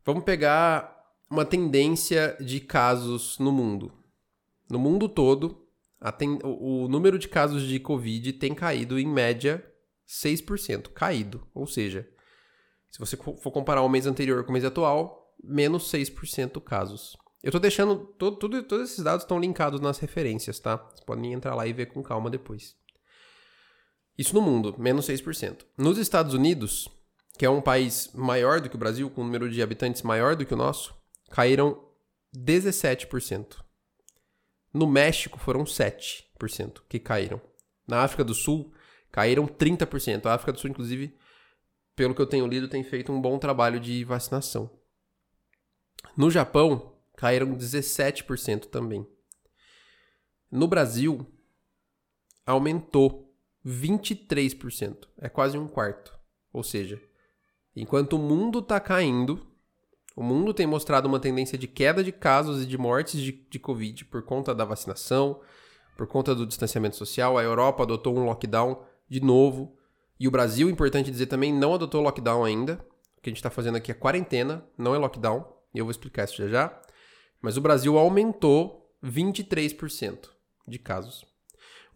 Vamos 0.02 0.24
pegar 0.24 0.98
uma 1.30 1.44
tendência 1.44 2.38
de 2.40 2.58
casos 2.58 3.38
no 3.38 3.52
mundo. 3.52 3.92
No 4.70 4.78
mundo 4.78 5.10
todo, 5.10 5.68
ten... 6.16 6.38
o 6.42 6.88
número 6.88 7.18
de 7.18 7.28
casos 7.28 7.64
de 7.64 7.78
Covid 7.78 8.32
tem 8.32 8.54
caído 8.54 8.98
em 8.98 9.06
média 9.06 9.62
6%. 10.08 10.88
Caído. 10.94 11.46
Ou 11.52 11.66
seja, 11.66 12.08
se 12.90 12.98
você 12.98 13.14
for 13.14 13.50
comparar 13.52 13.82
o 13.82 13.90
mês 13.90 14.06
anterior 14.06 14.42
com 14.42 14.48
o 14.48 14.52
mês 14.54 14.64
atual, 14.64 15.34
menos 15.44 15.92
6% 15.92 16.62
casos. 16.62 17.14
Eu 17.42 17.52
tô 17.52 17.58
deixando. 17.58 18.06
Todo, 18.18 18.38
tudo, 18.38 18.62
todos 18.62 18.90
esses 18.90 19.04
dados 19.04 19.24
estão 19.24 19.38
linkados 19.38 19.82
nas 19.82 19.98
referências, 19.98 20.58
tá? 20.58 20.78
Vocês 20.78 21.04
podem 21.04 21.34
entrar 21.34 21.54
lá 21.54 21.66
e 21.66 21.74
ver 21.74 21.92
com 21.92 22.02
calma 22.02 22.30
depois. 22.30 22.74
Isso 24.18 24.34
no 24.34 24.42
mundo, 24.42 24.74
menos 24.76 25.06
6%. 25.06 25.64
Nos 25.76 25.96
Estados 25.96 26.34
Unidos, 26.34 26.88
que 27.38 27.46
é 27.46 27.50
um 27.50 27.60
país 27.60 28.10
maior 28.12 28.60
do 28.60 28.68
que 28.68 28.74
o 28.74 28.78
Brasil, 28.78 29.08
com 29.08 29.20
um 29.20 29.24
número 29.24 29.48
de 29.48 29.62
habitantes 29.62 30.02
maior 30.02 30.34
do 30.34 30.44
que 30.44 30.52
o 30.52 30.56
nosso, 30.56 30.92
caíram 31.30 31.80
17%. 32.36 33.62
No 34.74 34.88
México 34.88 35.38
foram 35.38 35.62
7% 35.62 36.82
que 36.88 36.98
caíram. 36.98 37.40
Na 37.86 38.02
África 38.02 38.24
do 38.24 38.34
Sul, 38.34 38.74
caíram 39.12 39.46
30%. 39.46 40.26
A 40.26 40.34
África 40.34 40.52
do 40.52 40.58
Sul, 40.58 40.70
inclusive, 40.70 41.16
pelo 41.94 42.12
que 42.12 42.20
eu 42.20 42.26
tenho 42.26 42.46
lido, 42.46 42.68
tem 42.68 42.82
feito 42.82 43.12
um 43.12 43.20
bom 43.20 43.38
trabalho 43.38 43.78
de 43.78 44.02
vacinação. 44.02 44.68
No 46.16 46.28
Japão, 46.28 46.92
caíram 47.16 47.54
17% 47.54 48.66
também. 48.66 49.06
No 50.50 50.66
Brasil, 50.66 51.24
aumentou 52.44 53.27
23%. 53.66 55.08
É 55.18 55.28
quase 55.28 55.58
um 55.58 55.68
quarto. 55.68 56.16
Ou 56.52 56.62
seja, 56.62 57.00
enquanto 57.74 58.14
o 58.14 58.18
mundo 58.18 58.60
está 58.60 58.80
caindo, 58.80 59.46
o 60.16 60.22
mundo 60.22 60.52
tem 60.52 60.66
mostrado 60.66 61.06
uma 61.06 61.20
tendência 61.20 61.56
de 61.56 61.68
queda 61.68 62.02
de 62.02 62.10
casos 62.10 62.62
e 62.62 62.66
de 62.66 62.76
mortes 62.76 63.20
de, 63.20 63.32
de 63.32 63.58
Covid 63.58 64.04
por 64.06 64.22
conta 64.22 64.54
da 64.54 64.64
vacinação, 64.64 65.40
por 65.96 66.06
conta 66.06 66.34
do 66.34 66.46
distanciamento 66.46 66.96
social. 66.96 67.38
A 67.38 67.42
Europa 67.42 67.84
adotou 67.84 68.16
um 68.16 68.24
lockdown 68.24 68.82
de 69.08 69.20
novo. 69.20 69.76
E 70.18 70.26
o 70.26 70.30
Brasil, 70.30 70.68
importante 70.68 71.10
dizer 71.10 71.26
também, 71.26 71.52
não 71.52 71.74
adotou 71.74 72.02
lockdown 72.02 72.44
ainda. 72.44 72.84
O 73.16 73.20
que 73.20 73.28
a 73.28 73.30
gente 73.30 73.36
está 73.38 73.50
fazendo 73.50 73.76
aqui 73.76 73.92
é 73.92 73.94
quarentena, 73.94 74.64
não 74.76 74.94
é 74.94 74.98
lockdown. 74.98 75.46
E 75.72 75.78
eu 75.78 75.84
vou 75.84 75.90
explicar 75.90 76.24
isso 76.24 76.36
já 76.36 76.48
já. 76.48 76.82
Mas 77.40 77.56
o 77.56 77.60
Brasil 77.60 77.96
aumentou 77.96 78.92
23% 79.04 80.28
de 80.66 80.78
casos. 80.78 81.24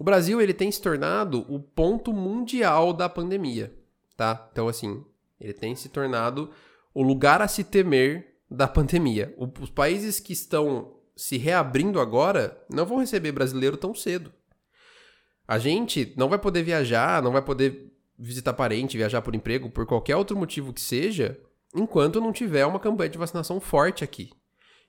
O 0.02 0.04
Brasil 0.04 0.40
ele 0.40 0.52
tem 0.52 0.68
se 0.68 0.82
tornado 0.82 1.46
o 1.48 1.60
ponto 1.60 2.12
mundial 2.12 2.92
da 2.92 3.08
pandemia, 3.08 3.72
tá? 4.16 4.48
Então 4.50 4.66
assim, 4.66 5.04
ele 5.40 5.52
tem 5.52 5.76
se 5.76 5.88
tornado 5.90 6.50
o 6.92 7.04
lugar 7.04 7.40
a 7.40 7.46
se 7.46 7.62
temer 7.62 8.40
da 8.50 8.66
pandemia. 8.66 9.32
os 9.60 9.70
países 9.70 10.18
que 10.18 10.32
estão 10.32 10.96
se 11.14 11.38
reabrindo 11.38 12.00
agora 12.00 12.60
não 12.68 12.84
vão 12.84 12.98
receber 12.98 13.30
brasileiro 13.30 13.76
tão 13.76 13.94
cedo. 13.94 14.32
A 15.46 15.56
gente 15.56 16.12
não 16.16 16.28
vai 16.28 16.40
poder 16.40 16.64
viajar, 16.64 17.22
não 17.22 17.30
vai 17.30 17.42
poder 17.42 17.94
visitar 18.18 18.54
parente, 18.54 18.96
viajar 18.96 19.22
por 19.22 19.36
emprego, 19.36 19.70
por 19.70 19.86
qualquer 19.86 20.16
outro 20.16 20.36
motivo 20.36 20.72
que 20.72 20.80
seja, 20.80 21.38
enquanto 21.72 22.20
não 22.20 22.32
tiver 22.32 22.66
uma 22.66 22.80
campanha 22.80 23.08
de 23.08 23.18
vacinação 23.18 23.60
forte 23.60 24.02
aqui. 24.02 24.30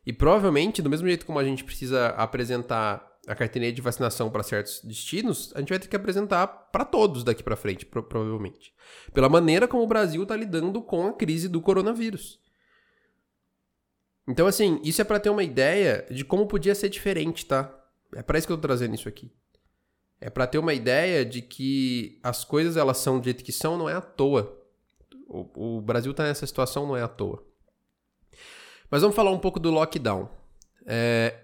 E 0.08 0.12
provavelmente, 0.12 0.82
do 0.82 0.90
mesmo 0.90 1.08
jeito 1.08 1.28
como 1.28 1.38
a 1.38 1.44
gente 1.44 1.64
precisa 1.64 2.08
apresentar 2.18 3.13
a 3.28 3.36
carteirinha 3.36 3.72
de 3.72 3.82
vacinação 3.82 4.30
para 4.30 4.44
certos 4.44 4.82
destinos, 4.84 5.52
a 5.56 5.60
gente 5.60 5.70
vai 5.70 5.80
ter 5.80 5.88
que 5.88 5.96
apresentar 5.96 6.48
para 6.48 6.84
todos 6.84 7.24
daqui 7.24 7.42
para 7.42 7.56
frente, 7.56 7.86
pro 7.86 8.04
provavelmente. 8.04 8.74
Pela 9.14 9.30
maneira 9.30 9.68
como 9.68 9.84
o 9.84 9.88
Brasil 9.88 10.24
está 10.24 10.36
lidando 10.36 10.82
com 10.82 11.08
a 11.08 11.14
crise 11.14 11.48
do 11.48 11.62
coronavírus. 11.62 12.40
Então, 14.28 14.48
assim, 14.48 14.80
isso 14.84 15.02
é 15.02 15.06
para 15.06 15.20
ter 15.20 15.30
uma 15.30 15.44
ideia 15.44 16.06
de 16.10 16.24
como 16.24 16.48
podia 16.48 16.76
ser 16.76 16.90
diferente, 16.90 17.46
tá? 17.46 17.74
É 18.16 18.22
para 18.22 18.38
isso 18.38 18.48
que 18.48 18.54
eu 18.54 18.58
tô 18.58 18.62
trazendo 18.62 18.96
isso 18.96 19.08
aqui. 19.08 19.32
É 20.20 20.30
para 20.30 20.48
ter 20.48 20.58
uma 20.58 20.74
ideia 20.74 21.26
de 21.26 21.42
que 21.42 22.20
as 22.24 22.46
coisas 22.46 22.78
elas 22.78 22.98
são 22.98 23.20
do 23.20 23.26
jeito 23.26 23.44
que 23.44 23.52
são, 23.52 23.78
não 23.78 23.90
é 23.90 23.94
à 23.94 24.02
toa. 24.02 24.58
O, 25.28 25.78
o 25.78 25.82
Brasil 25.82 26.14
tá 26.14 26.24
nessa 26.24 26.46
situação, 26.46 26.88
não 26.88 26.96
é 26.96 27.02
à 27.02 27.08
toa. 27.08 27.44
Mas 28.90 29.02
vamos 29.02 29.16
falar 29.16 29.32
um 29.32 29.40
pouco 29.40 29.60
do 29.60 29.72
lockdown. 29.72 30.30
É, 30.86 31.43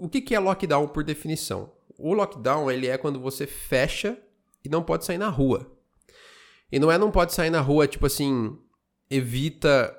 o 0.00 0.08
que, 0.08 0.20
que 0.20 0.34
é 0.34 0.38
lockdown 0.38 0.88
por 0.88 1.04
definição? 1.04 1.70
O 1.98 2.14
lockdown 2.14 2.70
ele 2.70 2.88
é 2.88 2.96
quando 2.96 3.20
você 3.20 3.46
fecha 3.46 4.18
e 4.64 4.68
não 4.68 4.82
pode 4.82 5.04
sair 5.04 5.18
na 5.18 5.28
rua. 5.28 5.70
E 6.72 6.78
não 6.78 6.90
é 6.90 6.96
não 6.96 7.10
pode 7.10 7.34
sair 7.34 7.50
na 7.50 7.60
rua, 7.60 7.86
tipo 7.86 8.06
assim, 8.06 8.58
evita 9.10 9.96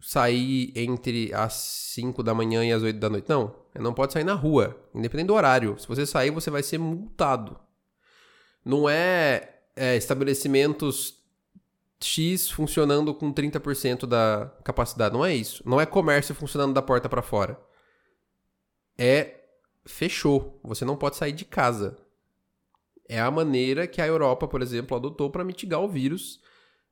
sair 0.00 0.72
entre 0.74 1.32
as 1.32 1.54
5 1.54 2.22
da 2.22 2.34
manhã 2.34 2.64
e 2.64 2.72
as 2.72 2.82
8 2.82 2.98
da 2.98 3.08
noite. 3.08 3.28
Não, 3.28 3.54
é 3.74 3.80
não 3.80 3.94
pode 3.94 4.12
sair 4.12 4.24
na 4.24 4.34
rua, 4.34 4.76
independente 4.94 5.28
do 5.28 5.34
horário. 5.34 5.78
Se 5.78 5.86
você 5.86 6.04
sair, 6.04 6.30
você 6.30 6.50
vai 6.50 6.62
ser 6.62 6.78
multado. 6.78 7.58
Não 8.64 8.88
é, 8.88 9.60
é 9.76 9.96
estabelecimentos 9.96 11.22
X 12.00 12.50
funcionando 12.50 13.14
com 13.14 13.32
30% 13.32 14.06
da 14.06 14.52
capacidade. 14.64 15.14
Não 15.14 15.24
é 15.24 15.34
isso. 15.34 15.62
Não 15.66 15.80
é 15.80 15.86
comércio 15.86 16.34
funcionando 16.34 16.74
da 16.74 16.82
porta 16.82 17.08
para 17.08 17.22
fora. 17.22 17.58
É 18.98 19.43
fechou. 19.86 20.60
Você 20.64 20.84
não 20.84 20.96
pode 20.96 21.16
sair 21.16 21.32
de 21.32 21.44
casa. 21.44 21.98
É 23.08 23.20
a 23.20 23.30
maneira 23.30 23.86
que 23.86 24.00
a 24.00 24.06
Europa, 24.06 24.48
por 24.48 24.62
exemplo, 24.62 24.96
adotou 24.96 25.30
para 25.30 25.44
mitigar 25.44 25.80
o 25.80 25.88
vírus 25.88 26.40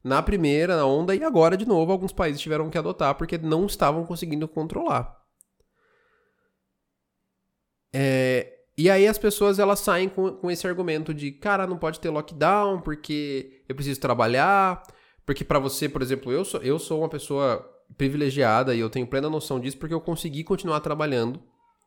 na 0.04 0.22
primeira 0.22 0.84
onda 0.84 1.14
e 1.14 1.22
agora, 1.22 1.56
de 1.56 1.66
novo, 1.66 1.92
alguns 1.92 2.12
países 2.12 2.40
tiveram 2.40 2.68
que 2.68 2.76
adotar 2.76 3.14
porque 3.14 3.38
não 3.38 3.66
estavam 3.66 4.04
conseguindo 4.04 4.46
controlar. 4.48 5.20
É, 7.94 8.58
e 8.76 8.90
aí 8.90 9.06
as 9.06 9.18
pessoas 9.18 9.58
elas 9.58 9.80
saem 9.80 10.08
com, 10.08 10.32
com 10.32 10.50
esse 10.50 10.66
argumento 10.66 11.14
de, 11.14 11.30
cara, 11.30 11.66
não 11.66 11.78
pode 11.78 12.00
ter 12.00 12.10
lockdown 12.10 12.80
porque 12.80 13.62
eu 13.68 13.74
preciso 13.74 14.00
trabalhar, 14.00 14.82
porque 15.24 15.44
para 15.44 15.58
você, 15.58 15.88
por 15.88 16.02
exemplo, 16.02 16.32
eu 16.32 16.44
sou, 16.44 16.60
eu 16.62 16.78
sou 16.78 17.00
uma 17.00 17.08
pessoa 17.08 17.68
privilegiada 17.96 18.74
e 18.74 18.80
eu 18.80 18.90
tenho 18.90 19.06
plena 19.06 19.30
noção 19.30 19.60
disso 19.60 19.78
porque 19.78 19.94
eu 19.94 20.00
consegui 20.00 20.42
continuar 20.42 20.80
trabalhando 20.80 21.42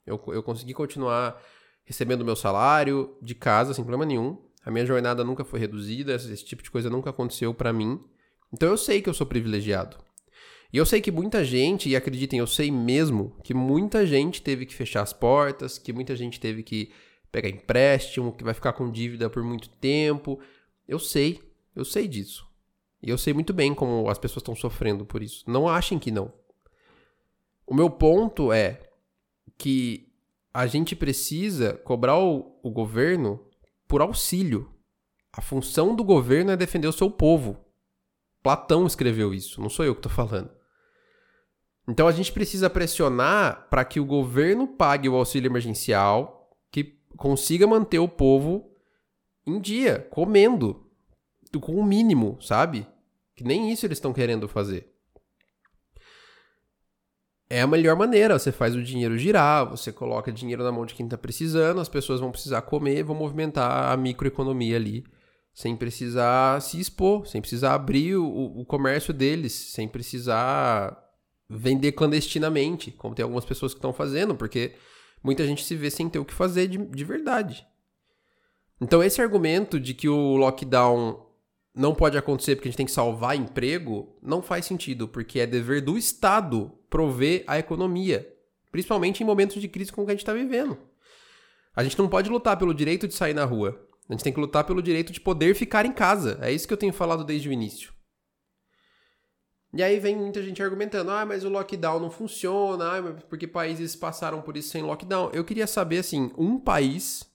eu, 0.06 0.22
eu 0.28 0.44
consegui 0.44 0.74
continuar 0.74 1.41
recebendo 1.84 2.26
meu 2.26 2.36
salário 2.36 3.18
de 3.22 3.36
casa 3.36 3.74
sem 3.74 3.84
problema 3.84 4.06
nenhum. 4.06 4.38
A 4.63 4.72
minha 4.72 4.86
jornada 4.86 5.24
nunca 5.24 5.44
foi 5.44 5.60
reduzida, 5.60 6.15
esse 6.15 6.44
tipo 6.44 6.63
de 6.63 6.72
coisa 6.72 6.89
nunca 6.89 7.12
aconteceu 7.12 7.54
para 7.54 7.72
mim. 7.72 8.00
Então 8.52 8.70
eu 8.70 8.78
sei 8.78 9.02
que 9.02 9.10
eu 9.10 9.13
sou 9.13 9.28
privilegiado. 9.28 9.98
E 10.74 10.78
eu 10.78 10.86
sei 10.86 11.00
que 11.00 11.12
muita 11.12 11.44
gente, 11.46 11.88
e 11.88 11.96
acreditem, 11.96 12.39
eu 12.39 12.48
sei 12.48 12.72
mesmo 12.72 13.38
que 13.44 13.54
muita 13.54 14.06
gente 14.06 14.41
teve 14.41 14.65
que 14.65 14.76
fechar 14.76 15.04
as 15.04 15.13
portas, 15.13 15.78
que 15.78 15.94
muita 15.94 16.15
gente 16.15 16.39
teve 16.39 16.63
que 16.63 16.91
pegar 17.32 17.50
empréstimo, 17.50 18.34
que 18.34 18.44
vai 18.44 18.54
ficar 18.54 18.74
com 18.74 18.91
dívida 18.91 19.30
por 19.30 19.44
muito 19.44 19.70
tempo. 19.70 20.39
Eu 20.88 21.00
sei, 21.00 21.39
eu 21.76 21.86
sei 21.86 22.08
disso. 22.08 22.46
E 23.02 23.10
eu 23.10 23.18
sei 23.18 23.34
muito 23.34 23.54
bem 23.54 23.74
como 23.74 24.10
as 24.10 24.18
pessoas 24.18 24.41
estão 24.41 24.56
sofrendo 24.56 25.06
por 25.06 25.22
isso. 25.22 25.44
Não 25.48 25.70
achem 25.70 26.00
que 26.00 26.12
não. 26.12 26.34
O 27.68 27.74
meu 27.74 27.89
ponto 27.89 28.52
é: 28.52 28.85
que 29.58 30.12
a 30.54 30.68
gente 30.68 30.96
precisa 30.96 31.74
cobrar 31.74 32.18
o, 32.18 32.60
o 32.63 32.70
governo 32.70 33.46
por 33.88 34.02
auxílio. 34.02 34.72
A 35.32 35.41
função 35.41 35.96
do 35.96 36.04
governo 36.04 36.52
é 36.52 36.58
defender 36.58 36.88
o 36.88 36.94
seu 36.94 37.12
povo. 37.12 37.58
Platão 38.41 38.88
escreveu 38.88 39.34
isso, 39.34 39.60
não 39.60 39.70
sou 39.70 39.86
eu 39.86 39.94
que 39.94 40.00
estou 40.00 40.12
falando. 40.12 40.50
Então 41.88 42.08
a 42.08 42.12
gente 42.12 42.32
precisa 42.32 42.70
pressionar 42.70 43.68
para 43.70 43.86
que 43.86 44.00
o 44.00 44.06
governo 44.06 44.68
pague 44.68 45.10
o 45.10 45.15
auxílio 45.15 45.50
emergencial, 45.50 46.50
que 46.72 47.00
consiga 47.18 47.68
manter 47.68 48.00
o 48.00 48.08
povo 48.08 48.72
em 49.46 49.60
dia, 49.60 50.08
comendo, 50.10 50.89
com 51.62 51.76
o 51.76 51.86
mínimo, 51.86 52.41
sabe? 52.41 52.88
Que 53.36 53.44
nem 53.44 53.72
isso 53.72 53.86
eles 53.86 53.98
estão 53.98 54.13
querendo 54.13 54.48
fazer 54.48 54.95
é 57.56 57.62
a 57.62 57.68
melhor 57.68 57.96
maneira. 57.96 58.38
Você 58.38 58.52
faz 58.52 58.76
o 58.76 58.84
dinheiro 58.84 59.18
girar, 59.18 59.70
você 59.70 59.91
coloca 59.91 60.32
dinheiro 60.32 60.63
na 60.63 60.72
mão 60.72 60.86
de 60.86 60.94
quem 60.94 61.06
está 61.06 61.18
precisando, 61.18 61.80
as 61.80 61.88
pessoas 61.88 62.20
vão 62.20 62.32
precisar 62.32 62.62
comer, 62.63 63.04
vão 63.04 63.15
movimentar 63.15 63.91
a 63.91 63.98
microeconomia 63.98 64.76
ali, 64.76 65.06
sem 65.54 65.76
precisar 65.76 66.62
se 66.62 66.80
expor, 66.80 67.26
sem 67.26 67.39
precisar 67.39 67.74
abrir 67.74 68.18
o, 68.18 68.26
o 68.26 68.65
comércio 68.65 69.13
deles, 69.13 69.54
sem 69.54 69.88
precisar 69.88 71.02
vender 71.50 71.94
clandestinamente, 71.94 72.91
como 72.91 73.15
tem 73.15 73.24
algumas 73.24 73.46
pessoas 73.46 73.74
que 73.74 73.78
estão 73.78 73.94
fazendo, 73.94 74.36
porque 74.36 74.74
muita 75.24 75.46
gente 75.46 75.63
se 75.63 75.76
vê 75.76 75.89
sem 75.89 76.10
ter 76.10 76.20
o 76.20 76.26
que 76.26 76.34
fazer 76.34 76.68
de, 76.68 76.78
de 76.78 77.04
verdade. 77.06 77.65
Então, 78.82 79.02
esse 79.02 79.22
argumento 79.22 79.80
de 79.80 79.94
que 79.94 80.10
o 80.10 80.36
lockdown 80.36 81.26
não 81.74 81.96
pode 81.96 82.18
acontecer 82.18 82.56
porque 82.56 82.68
a 82.68 82.72
gente 82.72 82.78
tem 82.78 82.86
que 82.86 82.91
salvar 82.91 83.38
emprego, 83.38 84.18
não 84.22 84.41
faz 84.41 84.65
sentido, 84.65 85.08
porque 85.08 85.39
é 85.39 85.48
dever 85.48 85.82
do 85.82 85.98
Estado 85.98 86.72
prover 86.96 87.44
a 87.46 87.60
economia, 87.60 88.26
principalmente 88.72 89.22
em 89.22 89.26
momentos 89.26 89.62
de 89.62 89.68
crise 89.68 89.92
como 89.92 90.08
que 90.08 90.12
a 90.12 90.16
gente 90.16 90.22
está 90.22 90.32
vivendo. 90.32 90.78
A 91.76 91.84
gente 91.84 92.00
não 92.00 92.08
pode 92.08 92.30
lutar 92.30 92.58
pelo 92.58 92.74
direito 92.74 93.06
de 93.06 93.14
sair 93.14 93.34
na 93.34 93.44
rua. 93.44 93.78
A 94.08 94.14
gente 94.14 94.24
tem 94.24 94.32
que 94.32 94.40
lutar 94.40 94.64
pelo 94.64 94.82
direito 94.82 95.12
de 95.12 95.20
poder 95.20 95.54
ficar 95.56 95.86
em 95.86 95.92
casa. 95.92 96.40
É 96.42 96.54
isso 96.54 96.66
que 96.66 96.72
eu 96.72 96.78
tenho 96.78 96.94
falado 96.94 97.26
desde 97.26 97.50
o 97.50 97.52
início. 97.52 97.92
E 99.74 99.84
aí 99.84 100.00
vem 100.00 100.16
muita 100.16 100.42
gente 100.42 100.64
argumentando: 100.64 101.12
ah, 101.12 101.26
mas 101.26 101.44
o 101.44 101.50
lockdown 101.50 102.00
não 102.00 102.10
funciona, 102.10 102.98
ah, 102.98 103.14
porque 103.28 103.46
países 103.46 103.94
passaram 103.94 104.42
por 104.42 104.56
isso 104.56 104.70
sem 104.70 104.82
lockdown. 104.82 105.32
Eu 105.34 105.44
queria 105.44 105.68
saber, 105.68 105.98
assim, 105.98 106.32
um 106.38 106.58
país 106.58 107.30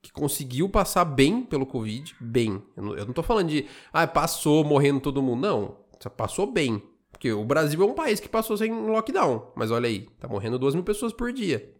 que 0.00 0.10
conseguiu 0.10 0.70
passar 0.70 1.04
bem 1.04 1.42
pelo 1.42 1.66
Covid, 1.66 2.16
bem. 2.18 2.62
Eu 2.74 2.82
não, 2.82 2.94
não 2.94 3.12
tô 3.12 3.22
falando 3.22 3.50
de, 3.50 3.66
ah, 3.92 4.06
passou 4.06 4.64
morrendo 4.64 5.00
todo 5.00 5.22
mundo. 5.22 5.42
Não, 5.42 5.76
passou 6.16 6.50
bem. 6.50 6.82
Porque 7.26 7.32
o 7.32 7.44
Brasil 7.44 7.82
é 7.82 7.84
um 7.84 7.94
país 7.94 8.20
que 8.20 8.28
passou 8.28 8.56
sem 8.56 8.72
lockdown. 8.72 9.50
Mas 9.56 9.70
olha 9.70 9.88
aí, 9.88 10.08
tá 10.20 10.28
morrendo 10.28 10.58
duas 10.58 10.74
mil 10.74 10.84
pessoas 10.84 11.12
por 11.12 11.32
dia. 11.32 11.74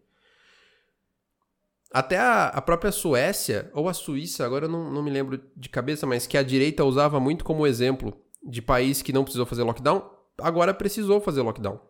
Até 1.92 2.18
a, 2.18 2.46
a 2.48 2.60
própria 2.60 2.90
Suécia, 2.90 3.70
ou 3.72 3.88
a 3.88 3.94
Suíça, 3.94 4.44
agora 4.44 4.64
eu 4.64 4.68
não, 4.68 4.90
não 4.90 5.02
me 5.02 5.10
lembro 5.10 5.40
de 5.56 5.68
cabeça, 5.68 6.04
mas 6.04 6.26
que 6.26 6.36
a 6.36 6.42
direita 6.42 6.84
usava 6.84 7.20
muito 7.20 7.44
como 7.44 7.66
exemplo 7.66 8.12
de 8.42 8.60
país 8.60 9.02
que 9.02 9.12
não 9.12 9.22
precisou 9.22 9.46
fazer 9.46 9.62
lockdown, 9.62 10.10
agora 10.38 10.74
precisou 10.74 11.20
fazer 11.20 11.42
lockdown. 11.42 11.80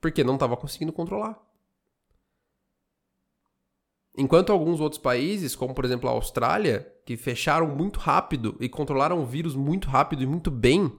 Porque 0.00 0.22
não 0.22 0.34
estava 0.34 0.56
conseguindo 0.56 0.92
controlar. 0.92 1.40
Enquanto 4.16 4.52
alguns 4.52 4.80
outros 4.80 5.00
países, 5.00 5.56
como 5.56 5.74
por 5.74 5.84
exemplo 5.84 6.08
a 6.08 6.12
Austrália, 6.12 6.94
que 7.04 7.16
fecharam 7.16 7.66
muito 7.66 7.98
rápido 7.98 8.56
e 8.60 8.68
controlaram 8.68 9.20
o 9.20 9.26
vírus 9.26 9.56
muito 9.56 9.88
rápido 9.88 10.22
e 10.22 10.26
muito 10.26 10.48
bem, 10.48 10.96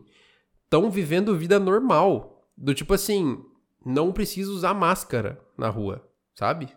estão 0.76 0.92
vivendo 0.92 1.38
vida 1.38 1.58
normal. 1.60 2.46
Do 2.58 2.74
tipo 2.74 2.94
assim, 2.94 3.44
não 3.86 4.12
precisa 4.12 4.52
usar 4.52 4.74
máscara 4.74 5.40
na 5.58 5.70
rua, 5.70 6.08
sabe? 6.34 6.70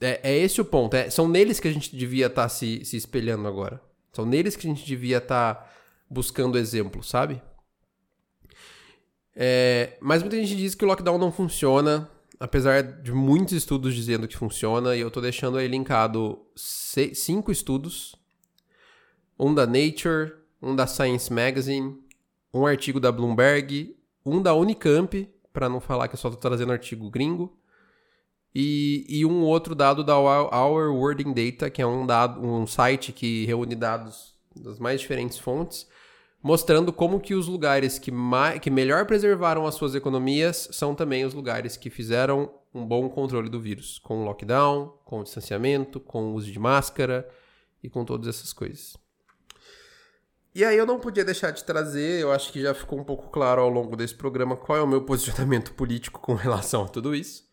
É, 0.00 0.32
é 0.32 0.38
esse 0.38 0.60
o 0.60 0.64
ponto. 0.64 0.94
É, 0.94 1.08
são 1.10 1.28
neles 1.28 1.58
que 1.60 1.68
a 1.68 1.72
gente 1.72 1.96
devia 1.96 2.26
estar 2.26 2.42
tá 2.42 2.48
se, 2.48 2.84
se 2.84 2.96
espelhando 2.96 3.46
agora. 3.48 3.80
São 4.12 4.26
neles 4.26 4.56
que 4.56 4.66
a 4.66 4.70
gente 4.70 4.84
devia 4.84 5.18
estar 5.18 5.54
tá 5.54 5.70
buscando 6.08 6.58
exemplo, 6.58 7.02
sabe? 7.02 7.40
É, 9.34 9.96
mas 10.00 10.22
muita 10.22 10.36
gente 10.36 10.56
diz 10.56 10.74
que 10.74 10.84
o 10.84 10.88
lockdown 10.88 11.16
não 11.16 11.32
funciona, 11.32 12.10
apesar 12.38 12.82
de 12.82 13.12
muitos 13.12 13.54
estudos 13.54 13.94
dizendo 13.94 14.28
que 14.28 14.36
funciona, 14.36 14.94
e 14.94 15.00
eu 15.00 15.10
tô 15.10 15.20
deixando 15.20 15.56
aí 15.56 15.68
linkado 15.68 16.44
cinco 16.54 17.50
estudos. 17.50 18.14
Um 19.38 19.54
da 19.54 19.66
Nature, 19.66 20.41
um 20.62 20.76
da 20.76 20.86
Science 20.86 21.32
Magazine, 21.32 21.98
um 22.54 22.64
artigo 22.64 23.00
da 23.00 23.10
Bloomberg, 23.10 23.96
um 24.24 24.40
da 24.40 24.54
Unicamp, 24.54 25.28
para 25.52 25.68
não 25.68 25.80
falar 25.80 26.06
que 26.08 26.14
eu 26.14 26.18
só 26.18 26.30
tô 26.30 26.36
trazendo 26.36 26.72
artigo 26.72 27.10
gringo, 27.10 27.58
e, 28.54 29.04
e 29.08 29.24
um 29.24 29.42
outro 29.42 29.74
dado 29.74 30.04
da 30.04 30.18
Our 30.18 30.94
Wording 30.94 31.32
Data, 31.32 31.70
que 31.70 31.80
é 31.80 31.86
um, 31.86 32.06
dado, 32.06 32.40
um 32.40 32.66
site 32.66 33.12
que 33.12 33.46
reúne 33.46 33.74
dados 33.74 34.34
das 34.54 34.78
mais 34.78 35.00
diferentes 35.00 35.38
fontes, 35.38 35.88
mostrando 36.42 36.92
como 36.92 37.18
que 37.18 37.34
os 37.34 37.48
lugares 37.48 37.98
que, 37.98 38.10
mais, 38.10 38.58
que 38.60 38.70
melhor 38.70 39.06
preservaram 39.06 39.66
as 39.66 39.74
suas 39.74 39.94
economias 39.94 40.68
são 40.72 40.94
também 40.94 41.24
os 41.24 41.32
lugares 41.32 41.76
que 41.76 41.88
fizeram 41.88 42.52
um 42.74 42.84
bom 42.84 43.08
controle 43.08 43.48
do 43.48 43.60
vírus, 43.60 43.98
com 43.98 44.24
lockdown, 44.24 44.92
com 45.04 45.22
distanciamento, 45.22 45.98
com 45.98 46.34
uso 46.34 46.50
de 46.50 46.58
máscara 46.58 47.28
e 47.82 47.88
com 47.88 48.04
todas 48.04 48.28
essas 48.28 48.52
coisas. 48.52 49.01
E 50.54 50.64
aí 50.64 50.76
eu 50.76 50.84
não 50.84 51.00
podia 51.00 51.24
deixar 51.24 51.50
de 51.50 51.64
trazer, 51.64 52.20
eu 52.20 52.30
acho 52.30 52.52
que 52.52 52.60
já 52.60 52.74
ficou 52.74 52.98
um 52.98 53.04
pouco 53.04 53.30
claro 53.30 53.62
ao 53.62 53.70
longo 53.70 53.96
desse 53.96 54.14
programa 54.14 54.54
qual 54.54 54.78
é 54.78 54.82
o 54.82 54.86
meu 54.86 55.02
posicionamento 55.02 55.72
político 55.74 56.20
com 56.20 56.34
relação 56.34 56.84
a 56.84 56.88
tudo 56.88 57.14
isso. 57.14 57.48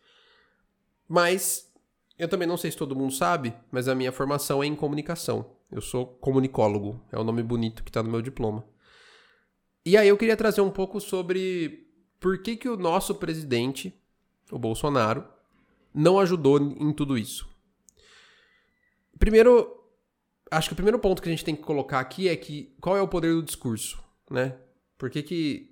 Mas 1.08 1.72
eu 2.18 2.28
também 2.28 2.46
não 2.46 2.58
sei 2.58 2.70
se 2.70 2.76
todo 2.76 2.94
mundo 2.94 3.14
sabe, 3.14 3.54
mas 3.72 3.88
a 3.88 3.94
minha 3.94 4.12
formação 4.12 4.62
é 4.62 4.66
em 4.66 4.76
comunicação. 4.76 5.46
Eu 5.72 5.80
sou 5.80 6.06
comunicólogo, 6.06 7.00
é 7.10 7.18
o 7.18 7.24
nome 7.24 7.42
bonito 7.42 7.82
que 7.82 7.88
está 7.88 8.02
no 8.02 8.10
meu 8.10 8.20
diploma. 8.20 8.64
E 9.84 9.96
aí 9.96 10.08
eu 10.08 10.18
queria 10.18 10.36
trazer 10.36 10.60
um 10.60 10.70
pouco 10.70 11.00
sobre 11.00 11.88
por 12.20 12.42
que, 12.42 12.54
que 12.54 12.68
o 12.68 12.76
nosso 12.76 13.14
presidente, 13.14 13.98
o 14.52 14.58
Bolsonaro, 14.58 15.24
não 15.94 16.18
ajudou 16.20 16.58
em 16.60 16.92
tudo 16.92 17.16
isso. 17.16 17.48
Primeiro, 19.18 19.79
acho 20.50 20.68
que 20.68 20.72
o 20.72 20.76
primeiro 20.76 20.98
ponto 20.98 21.22
que 21.22 21.28
a 21.28 21.32
gente 21.32 21.44
tem 21.44 21.54
que 21.54 21.62
colocar 21.62 22.00
aqui 22.00 22.28
é 22.28 22.36
que 22.36 22.74
qual 22.80 22.96
é 22.96 23.02
o 23.02 23.08
poder 23.08 23.34
do 23.34 23.42
discurso, 23.42 24.02
né? 24.30 24.56
Por 24.98 25.08
que, 25.08 25.22
que 25.22 25.70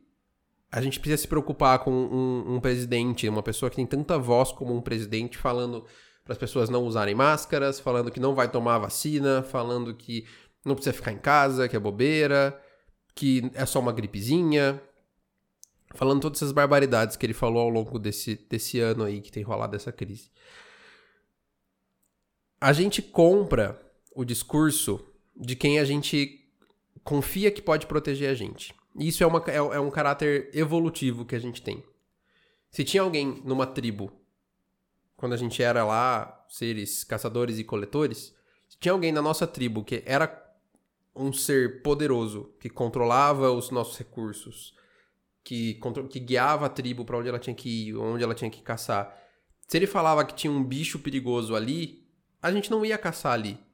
a 0.71 0.81
gente 0.81 1.01
precisa 1.01 1.23
se 1.23 1.29
preocupar 1.29 1.79
com 1.81 1.91
um, 1.91 2.55
um 2.55 2.61
presidente, 2.61 3.29
uma 3.29 3.43
pessoa 3.43 3.71
que 3.71 3.77
tem 3.77 3.87
tanta 3.87 4.19
voz 4.19 4.53
como 4.53 4.75
um 4.75 4.81
presidente, 4.81 5.37
falando 5.37 5.85
para 6.25 6.35
as 6.35 6.39
pessoas 6.39 6.69
não 6.69 6.85
usarem 6.85 7.15
máscaras, 7.15 7.81
falando 7.81 8.11
que 8.11 8.21
não 8.21 8.35
vai 8.35 8.51
tomar 8.51 8.79
vacina, 8.79 9.43
falando 9.43 9.95
que 9.95 10.27
não 10.65 10.75
precisa 10.75 10.93
ficar 10.93 11.13
em 11.13 11.19
casa, 11.19 11.69
que 11.69 11.77
é 11.77 11.81
bobeira, 11.81 12.61
que 13.15 13.51
é 13.55 13.65
só 13.65 13.81
uma 13.81 13.93
gripezinha, 13.93 14.81
falando 15.95 16.21
todas 16.21 16.39
essas 16.39 16.53
barbaridades 16.53 17.17
que 17.17 17.25
ele 17.25 17.33
falou 17.33 17.63
ao 17.63 17.71
longo 17.71 17.99
desse, 17.99 18.37
desse 18.49 18.79
ano 18.79 19.05
aí 19.05 19.23
que 19.23 19.33
tem 19.33 19.43
rolado 19.43 19.75
essa 19.75 19.91
crise. 19.91 20.31
A 22.61 22.73
gente 22.73 23.01
compra 23.01 23.88
o 24.19 24.25
discurso 24.25 24.99
de 25.37 25.55
quem 25.55 25.79
a 25.79 25.85
gente 25.85 26.45
confia 27.05 27.53
que 27.53 27.63
pode 27.63 27.87
proteger 27.87 28.29
a 28.29 28.35
gente. 28.35 28.75
Isso 28.99 29.23
é, 29.23 29.27
uma, 29.29 29.41
é, 29.47 29.55
é 29.59 29.79
um 29.79 29.93
caráter 29.93 30.51
evolutivo 30.53 31.25
que 31.25 31.37
a 31.37 31.39
gente 31.39 31.63
tem. 31.63 31.85
Se 32.69 32.83
tinha 32.83 33.05
alguém 33.05 33.41
numa 33.45 33.65
tribo, 33.65 34.11
quando 35.17 35.35
a 35.35 35.37
gente 35.37 35.63
era 35.63 35.85
lá, 35.85 36.45
seres 36.49 37.05
caçadores 37.05 37.61
e 37.61 37.65
coletores, 37.65 38.35
se 38.69 38.77
tinha 38.81 38.91
alguém 38.91 39.13
na 39.13 39.23
nossa 39.23 39.47
tribo 39.47 39.85
que 39.85 40.03
era 40.05 40.37
um 41.15 41.33
ser 41.33 41.81
poderoso 41.83 42.53
que 42.59 42.69
controlava 42.69 43.53
os 43.53 43.71
nossos 43.71 43.97
recursos, 43.97 44.75
que, 45.45 45.81
que 46.11 46.19
guiava 46.19 46.67
a 46.67 46.69
tribo 46.69 47.05
para 47.05 47.19
onde 47.19 47.29
ela 47.29 47.39
tinha 47.39 47.55
que 47.55 47.69
ir, 47.91 47.97
onde 47.97 48.25
ela 48.25 48.35
tinha 48.35 48.51
que 48.51 48.63
caçar. 48.63 49.17
Se 49.69 49.77
ele 49.77 49.87
falava 49.87 50.25
que 50.25 50.35
tinha 50.35 50.53
um 50.53 50.65
bicho 50.65 50.99
perigoso 50.99 51.55
ali, 51.55 52.05
a 52.43 52.51
gente 52.51 52.69
não 52.69 52.85
ia 52.85 52.99
caçar 52.99 53.35
ali. 53.35 53.68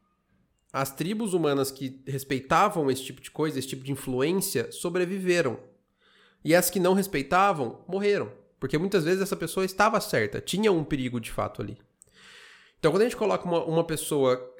As 0.74 0.90
tribos 0.90 1.34
humanas 1.34 1.70
que 1.70 2.02
respeitavam 2.04 2.90
esse 2.90 3.04
tipo 3.04 3.20
de 3.20 3.30
coisa, 3.30 3.56
esse 3.56 3.68
tipo 3.68 3.84
de 3.84 3.92
influência, 3.92 4.72
sobreviveram. 4.72 5.56
E 6.44 6.52
as 6.52 6.68
que 6.68 6.80
não 6.80 6.94
respeitavam, 6.94 7.84
morreram. 7.86 8.32
Porque 8.58 8.76
muitas 8.76 9.04
vezes 9.04 9.22
essa 9.22 9.36
pessoa 9.36 9.64
estava 9.64 10.00
certa, 10.00 10.40
tinha 10.40 10.72
um 10.72 10.82
perigo 10.82 11.20
de 11.20 11.30
fato 11.30 11.62
ali. 11.62 11.78
Então, 12.80 12.90
quando 12.90 13.02
a 13.02 13.04
gente 13.04 13.16
coloca 13.16 13.44
uma, 13.44 13.64
uma 13.64 13.84
pessoa 13.84 14.52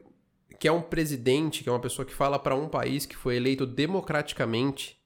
que 0.61 0.69
é 0.69 0.73
um 0.73 0.81
presidente, 0.81 1.65
que 1.65 1.69
é 1.69 1.73
uma 1.73 1.81
pessoa 1.81 2.07
que 2.07 2.15
fala 2.15 2.39
para 2.39 2.55
um 2.55 2.69
país 2.69 3.05
que 3.05 3.17
foi 3.17 3.35
eleito 3.35 3.67
democraticamente, 3.67 4.97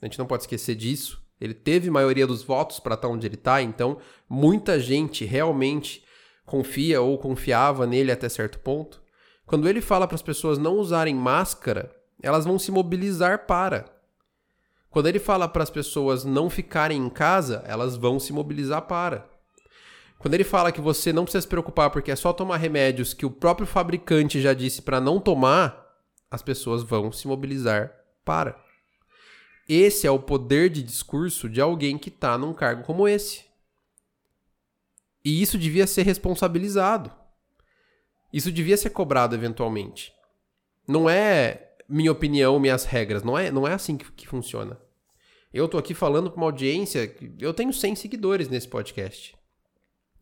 a 0.00 0.06
gente 0.06 0.18
não 0.18 0.26
pode 0.26 0.44
esquecer 0.44 0.74
disso. 0.74 1.22
Ele 1.38 1.52
teve 1.52 1.90
maioria 1.90 2.26
dos 2.26 2.42
votos 2.42 2.80
para 2.80 2.94
estar 2.94 3.08
onde 3.08 3.26
ele 3.26 3.34
está, 3.34 3.60
então 3.60 3.98
muita 4.26 4.80
gente 4.80 5.26
realmente 5.26 6.02
confia 6.46 7.02
ou 7.02 7.18
confiava 7.18 7.86
nele 7.86 8.10
até 8.10 8.30
certo 8.30 8.58
ponto. 8.60 9.03
Quando 9.46 9.68
ele 9.68 9.80
fala 9.80 10.06
para 10.06 10.14
as 10.14 10.22
pessoas 10.22 10.58
não 10.58 10.76
usarem 10.78 11.14
máscara, 11.14 11.94
elas 12.22 12.44
vão 12.44 12.58
se 12.58 12.70
mobilizar 12.70 13.46
para. 13.46 13.84
Quando 14.88 15.06
ele 15.06 15.18
fala 15.18 15.48
para 15.48 15.62
as 15.62 15.70
pessoas 15.70 16.24
não 16.24 16.48
ficarem 16.48 17.04
em 17.04 17.10
casa, 17.10 17.62
elas 17.66 17.96
vão 17.96 18.18
se 18.18 18.32
mobilizar 18.32 18.82
para. 18.82 19.28
Quando 20.18 20.34
ele 20.34 20.44
fala 20.44 20.72
que 20.72 20.80
você 20.80 21.12
não 21.12 21.24
precisa 21.24 21.42
se 21.42 21.48
preocupar 21.48 21.90
porque 21.90 22.10
é 22.10 22.16
só 22.16 22.32
tomar 22.32 22.56
remédios 22.56 23.12
que 23.12 23.26
o 23.26 23.30
próprio 23.30 23.66
fabricante 23.66 24.40
já 24.40 24.54
disse 24.54 24.80
para 24.80 25.00
não 25.00 25.20
tomar, 25.20 25.84
as 26.30 26.42
pessoas 26.42 26.82
vão 26.82 27.12
se 27.12 27.26
mobilizar 27.28 27.92
para. 28.24 28.58
Esse 29.68 30.06
é 30.06 30.10
o 30.10 30.18
poder 30.18 30.70
de 30.70 30.82
discurso 30.82 31.48
de 31.48 31.60
alguém 31.60 31.98
que 31.98 32.08
está 32.08 32.38
num 32.38 32.54
cargo 32.54 32.84
como 32.84 33.08
esse. 33.08 33.44
E 35.24 35.42
isso 35.42 35.58
devia 35.58 35.86
ser 35.86 36.02
responsabilizado. 36.02 37.10
Isso 38.34 38.50
devia 38.50 38.76
ser 38.76 38.90
cobrado 38.90 39.36
eventualmente. 39.36 40.12
Não 40.88 41.08
é 41.08 41.70
minha 41.88 42.10
opinião, 42.10 42.58
minhas 42.58 42.84
regras. 42.84 43.22
Não 43.22 43.38
é, 43.38 43.48
não 43.48 43.64
é 43.64 43.72
assim 43.72 43.96
que, 43.96 44.10
que 44.10 44.26
funciona. 44.26 44.76
Eu 45.52 45.68
tô 45.68 45.78
aqui 45.78 45.94
falando 45.94 46.28
com 46.28 46.38
uma 46.38 46.46
audiência. 46.46 47.14
Eu 47.38 47.54
tenho 47.54 47.72
100 47.72 47.94
seguidores 47.94 48.48
nesse 48.48 48.66
podcast. 48.66 49.36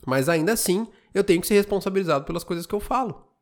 Mas 0.07 0.29
ainda 0.29 0.53
assim, 0.53 0.87
eu 1.15 1.25
tenho 1.25 1.41
que 1.41 1.47
ser 1.47 1.55
responsabilizado 1.55 2.27
pelas 2.27 2.45
coisas 2.45 2.67
que 2.67 2.75
eu 2.75 2.81
falo. 2.81 3.33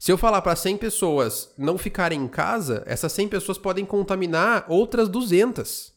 Se 0.00 0.10
eu 0.10 0.18
falar 0.18 0.42
para 0.42 0.56
100 0.56 0.78
pessoas 0.78 1.54
não 1.56 1.78
ficarem 1.78 2.20
em 2.20 2.26
casa, 2.26 2.82
essas 2.86 3.12
100 3.12 3.28
pessoas 3.28 3.56
podem 3.56 3.84
contaminar 3.86 4.66
outras 4.68 5.08
200. 5.08 5.94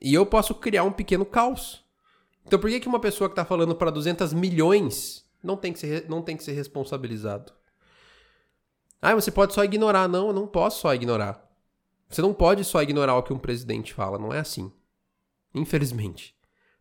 E 0.00 0.14
eu 0.14 0.24
posso 0.24 0.54
criar 0.54 0.84
um 0.84 0.92
pequeno 0.92 1.26
caos. 1.26 1.84
Então 2.46 2.58
por 2.58 2.70
que, 2.70 2.80
que 2.80 2.88
uma 2.88 3.00
pessoa 3.00 3.28
que 3.28 3.34
está 3.34 3.44
falando 3.44 3.74
para 3.74 3.90
200 3.90 4.32
milhões 4.32 5.28
não 5.42 5.56
tem, 5.56 5.72
que 5.72 5.78
ser, 5.78 6.08
não 6.08 6.22
tem 6.22 6.36
que 6.36 6.44
ser 6.44 6.52
responsabilizado? 6.52 7.52
Ah, 9.00 9.14
você 9.14 9.30
pode 9.30 9.54
só 9.54 9.64
ignorar. 9.64 10.08
Não, 10.08 10.28
eu 10.28 10.32
não 10.32 10.46
posso 10.46 10.80
só 10.80 10.94
ignorar. 10.94 11.48
Você 12.08 12.20
não 12.20 12.34
pode 12.34 12.64
só 12.64 12.82
ignorar 12.82 13.16
o 13.16 13.22
que 13.22 13.32
um 13.32 13.38
presidente 13.38 13.94
fala, 13.94 14.18
não 14.18 14.32
é 14.32 14.40
assim. 14.40 14.72
Infelizmente. 15.54 16.34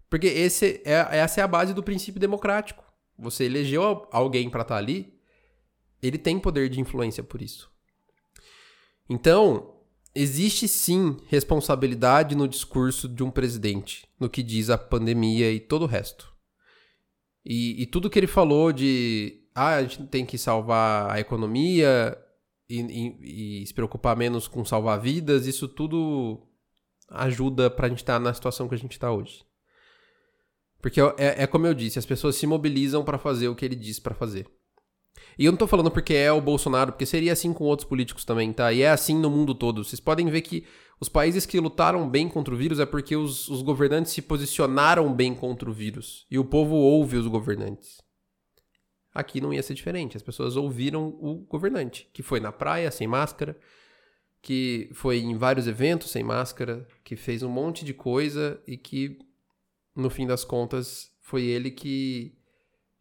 Porque 0.09 0.27
esse 0.27 0.81
é, 0.83 1.17
essa 1.17 1.39
é 1.39 1.43
a 1.43 1.47
base 1.47 1.73
do 1.73 1.83
princípio 1.83 2.19
democrático. 2.19 2.83
Você 3.17 3.45
elegeu 3.45 4.07
alguém 4.11 4.49
para 4.49 4.61
estar 4.61 4.75
tá 4.75 4.79
ali, 4.79 5.13
ele 6.01 6.17
tem 6.17 6.39
poder 6.39 6.69
de 6.69 6.79
influência 6.79 7.23
por 7.23 7.41
isso. 7.41 7.69
Então, 9.07 9.75
existe 10.15 10.67
sim 10.67 11.17
responsabilidade 11.27 12.35
no 12.35 12.47
discurso 12.47 13.07
de 13.07 13.23
um 13.23 13.29
presidente, 13.29 14.07
no 14.19 14.29
que 14.29 14.41
diz 14.41 14.69
a 14.69 14.77
pandemia 14.77 15.51
e 15.51 15.59
todo 15.59 15.83
o 15.83 15.87
resto. 15.87 16.33
E, 17.45 17.81
e 17.81 17.85
tudo 17.85 18.09
que 18.09 18.19
ele 18.19 18.27
falou 18.27 18.71
de 18.71 19.41
ah, 19.55 19.75
a 19.75 19.81
gente 19.81 20.05
tem 20.07 20.25
que 20.25 20.37
salvar 20.37 21.09
a 21.09 21.19
economia 21.19 22.17
e, 22.69 22.79
e, 22.79 23.61
e 23.61 23.67
se 23.67 23.73
preocupar 23.73 24.15
menos 24.15 24.47
com 24.47 24.63
salvar 24.63 24.99
vidas, 24.99 25.47
isso 25.47 25.67
tudo 25.67 26.45
ajuda 27.09 27.69
para 27.69 27.87
a 27.87 27.89
gente 27.89 27.99
estar 27.99 28.13
tá 28.13 28.19
na 28.19 28.33
situação 28.33 28.67
que 28.67 28.75
a 28.75 28.77
gente 28.77 28.91
está 28.91 29.11
hoje. 29.11 29.43
Porque 30.81 31.01
é, 31.01 31.43
é 31.43 31.47
como 31.47 31.67
eu 31.67 31.73
disse, 31.73 31.99
as 31.99 32.05
pessoas 32.05 32.35
se 32.35 32.47
mobilizam 32.47 33.03
para 33.03 33.17
fazer 33.17 33.47
o 33.47 33.55
que 33.55 33.65
ele 33.65 33.75
diz 33.75 33.99
para 33.99 34.15
fazer. 34.15 34.47
E 35.37 35.45
eu 35.45 35.51
não 35.51 35.57
tô 35.57 35.67
falando 35.67 35.89
porque 35.91 36.13
é 36.13 36.31
o 36.31 36.41
Bolsonaro, 36.41 36.91
porque 36.91 37.05
seria 37.05 37.33
assim 37.33 37.53
com 37.53 37.63
outros 37.63 37.87
políticos 37.87 38.25
também, 38.25 38.51
tá? 38.51 38.73
E 38.73 38.81
é 38.81 38.89
assim 38.89 39.17
no 39.17 39.29
mundo 39.29 39.55
todo. 39.55 39.83
Vocês 39.83 39.99
podem 39.99 40.29
ver 40.29 40.41
que 40.41 40.65
os 40.99 41.07
países 41.07 41.45
que 41.45 41.59
lutaram 41.59 42.09
bem 42.09 42.27
contra 42.27 42.53
o 42.53 42.57
vírus 42.57 42.79
é 42.79 42.85
porque 42.85 43.15
os, 43.15 43.47
os 43.47 43.61
governantes 43.61 44.11
se 44.11 44.21
posicionaram 44.21 45.13
bem 45.13 45.33
contra 45.33 45.69
o 45.69 45.73
vírus. 45.73 46.25
E 46.29 46.37
o 46.37 46.43
povo 46.43 46.75
ouve 46.75 47.15
os 47.15 47.27
governantes. 47.27 48.01
aqui 49.13 49.39
não 49.41 49.53
ia 49.53 49.63
ser 49.63 49.73
diferente. 49.73 50.17
As 50.17 50.23
pessoas 50.23 50.55
ouviram 50.55 51.07
o 51.07 51.45
governante, 51.47 52.09
que 52.13 52.21
foi 52.21 52.39
na 52.39 52.51
praia 52.51 52.91
sem 52.91 53.07
máscara, 53.07 53.57
que 54.41 54.89
foi 54.93 55.19
em 55.19 55.35
vários 55.37 55.67
eventos 55.67 56.11
sem 56.11 56.23
máscara, 56.23 56.87
que 57.03 57.15
fez 57.15 57.43
um 57.43 57.49
monte 57.49 57.83
de 57.83 57.93
coisa 57.93 58.61
e 58.67 58.77
que, 58.77 59.19
no 59.95 60.09
fim 60.09 60.27
das 60.27 60.43
contas, 60.43 61.11
foi 61.21 61.43
ele 61.43 61.71
que, 61.71 62.37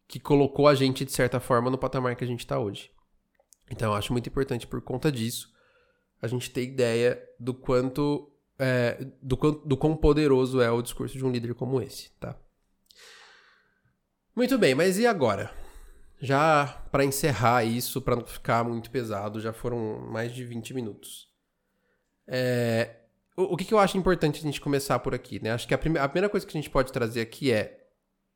que 0.09 0.19
colocou 0.19 0.67
a 0.67 0.73
gente, 0.73 1.05
de 1.05 1.11
certa 1.11 1.39
forma, 1.39 1.69
no 1.69 1.77
patamar 1.77 2.15
que 2.15 2.23
a 2.23 2.27
gente 2.27 2.39
está 2.39 2.57
hoje. 2.59 2.91
Então, 3.69 3.91
eu 3.91 3.95
acho 3.95 4.11
muito 4.11 4.27
importante, 4.27 4.65
por 4.65 4.81
conta 4.81 5.11
disso, 5.11 5.47
a 6.19 6.27
gente 6.27 6.49
ter 6.49 6.63
ideia 6.63 7.23
do 7.39 7.53
quanto. 7.53 8.33
É, 8.57 8.97
do, 9.21 9.37
do 9.37 9.77
quão 9.77 9.95
poderoso 9.95 10.59
é 10.59 10.69
o 10.69 10.81
discurso 10.81 11.17
de 11.17 11.23
um 11.23 11.31
líder 11.31 11.53
como 11.53 11.79
esse, 11.79 12.09
tá? 12.19 12.35
Muito 14.35 14.57
bem, 14.57 14.75
mas 14.75 14.97
e 14.97 15.05
agora? 15.05 15.53
Já 16.19 16.67
para 16.91 17.05
encerrar 17.05 17.63
isso, 17.63 18.01
para 18.01 18.17
não 18.17 18.25
ficar 18.25 18.65
muito 18.65 18.91
pesado, 18.91 19.39
já 19.39 19.53
foram 19.53 19.99
mais 20.11 20.33
de 20.33 20.43
20 20.43 20.73
minutos. 20.73 21.29
É, 22.27 22.97
o, 23.37 23.53
o 23.53 23.57
que, 23.57 23.63
que, 23.63 23.73
eu 23.73 23.79
acho 23.79 23.97
importante 23.97 24.39
a 24.39 24.43
gente 24.43 24.59
começar 24.59 24.99
por 24.99 25.15
aqui, 25.15 25.41
né? 25.41 25.51
Acho 25.51 25.67
que 25.67 25.73
a, 25.73 25.77
prime 25.77 25.97
a 25.97 26.09
primeira 26.09 26.29
coisa 26.29 26.45
que 26.45 26.57
a 26.57 26.59
gente 26.59 26.69
pode 26.69 26.91
trazer 26.91 27.21
aqui 27.21 27.51
é 27.51 27.87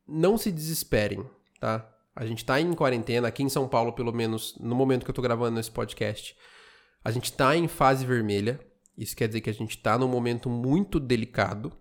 não 0.07 0.37
se 0.37 0.51
desesperem, 0.51 1.29
tá? 1.63 1.89
A 2.13 2.25
gente 2.25 2.43
tá 2.43 2.59
em 2.59 2.73
quarentena, 2.73 3.29
aqui 3.29 3.41
em 3.41 3.47
São 3.47 3.69
Paulo, 3.69 3.93
pelo 3.93 4.11
menos 4.11 4.53
no 4.59 4.75
momento 4.75 5.05
que 5.05 5.09
eu 5.09 5.15
tô 5.15 5.21
gravando 5.21 5.57
esse 5.59 5.71
podcast. 5.71 6.35
A 7.01 7.09
gente 7.09 7.31
tá 7.31 7.55
em 7.55 7.69
fase 7.69 8.05
vermelha. 8.05 8.59
Isso 8.97 9.15
quer 9.15 9.27
dizer 9.27 9.39
que 9.39 9.49
a 9.49 9.53
gente 9.53 9.77
tá 9.77 9.97
num 9.97 10.07
momento 10.09 10.49
muito 10.49 10.99
delicado. 10.99 11.71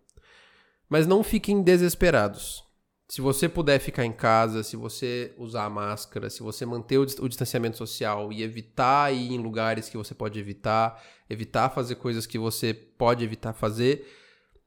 Mas 0.88 1.04
não 1.04 1.24
fiquem 1.24 1.62
desesperados. 1.62 2.62
Se 3.08 3.20
você 3.20 3.48
puder 3.48 3.80
ficar 3.80 4.06
em 4.06 4.12
casa, 4.12 4.62
se 4.62 4.76
você 4.76 5.34
usar 5.36 5.64
a 5.64 5.70
máscara, 5.70 6.30
se 6.30 6.42
você 6.42 6.64
manter 6.64 6.96
o, 6.96 7.04
distanciamento 7.04 7.76
social 7.76 8.32
e 8.32 8.42
evitar 8.42 9.12
ir 9.12 9.32
em 9.32 9.38
lugares 9.38 9.88
que 9.88 9.96
você 9.96 10.14
pode 10.14 10.38
evitar, 10.38 11.02
evitar 11.28 11.68
fazer 11.70 11.96
coisas 11.96 12.24
que 12.24 12.38
você 12.38 12.72
pode 12.72 13.24
evitar 13.24 13.52
fazer, 13.52 14.08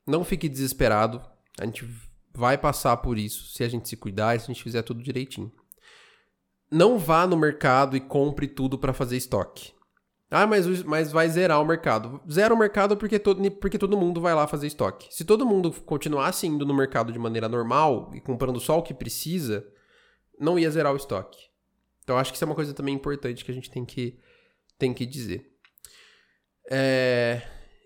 não 0.06 0.26
fique 0.26 0.50
desesperado. 0.50 1.22
A 1.58 1.66
gente 1.66 1.86
vai 2.36 2.58
passar 2.58 2.98
por 2.98 3.18
isso 3.18 3.54
se 3.54 3.64
a 3.64 3.68
gente 3.68 3.88
se 3.88 3.96
cuidar 3.96 4.36
e 4.36 4.40
se 4.40 4.46
a 4.46 4.54
gente 4.54 4.64
fizer 4.64 4.82
tudo 4.82 5.02
direitinho. 5.02 5.52
Não 6.72 6.98
vá 6.98 7.26
no 7.26 7.38
mercado 7.38 7.96
e 7.96 8.02
compre 8.02 8.48
tudo 8.48 8.78
para 8.78 8.94
fazer 8.94 9.18
estoque. 9.18 9.74
Ah, 10.30 10.48
mas, 10.48 10.84
mas 10.84 11.12
vai 11.12 11.30
zerar 11.30 11.62
o 11.62 11.66
mercado. 11.66 12.20
Zera 12.30 12.54
o 12.54 12.58
mercado 12.58 12.98
porque 12.98 13.20
todo, 13.20 13.52
porque 13.52 13.78
todo 13.78 13.98
mundo 13.98 14.20
vai 14.20 14.34
lá 14.34 14.48
fazer 14.48 14.68
estoque. 14.68 15.08
Se 15.10 15.24
todo 15.24 15.46
mundo 15.46 15.72
continuasse 15.72 16.48
indo 16.48 16.66
no 16.66 16.74
mercado 16.74 17.14
de 17.14 17.20
maneira 17.20 17.48
normal 17.48 18.12
e 18.14 18.20
comprando 18.20 18.60
só 18.60 18.80
o 18.80 18.84
que 18.84 18.94
precisa, 18.94 19.66
não 20.40 20.58
ia 20.58 20.70
zerar 20.70 20.94
o 20.94 20.98
estoque. 20.98 21.38
Então 22.04 22.18
acho 22.18 22.32
que 22.32 22.38
isso 22.38 22.44
é 22.44 22.48
uma 22.48 22.56
coisa 22.56 22.74
também 22.74 22.96
importante 22.96 23.46
que 23.46 23.52
a 23.52 23.54
gente 23.54 23.70
tem 23.70 23.86
que, 23.86 24.20
tem 24.78 24.94
que 24.94 25.06
dizer. 25.06 25.52
É... 26.70 27.42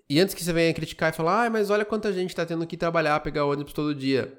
E 0.09 0.19
antes 0.19 0.33
que 0.33 0.43
você 0.43 0.51
venha 0.51 0.73
criticar 0.73 1.13
e 1.13 1.15
falar, 1.15 1.45
ah, 1.45 1.49
mas 1.49 1.69
olha 1.69 1.85
quanta 1.85 2.11
gente 2.11 2.31
está 2.31 2.45
tendo 2.45 2.65
que 2.65 2.75
trabalhar, 2.75 3.19
pegar 3.19 3.45
ônibus 3.45 3.73
todo 3.73 3.93
dia. 3.93 4.37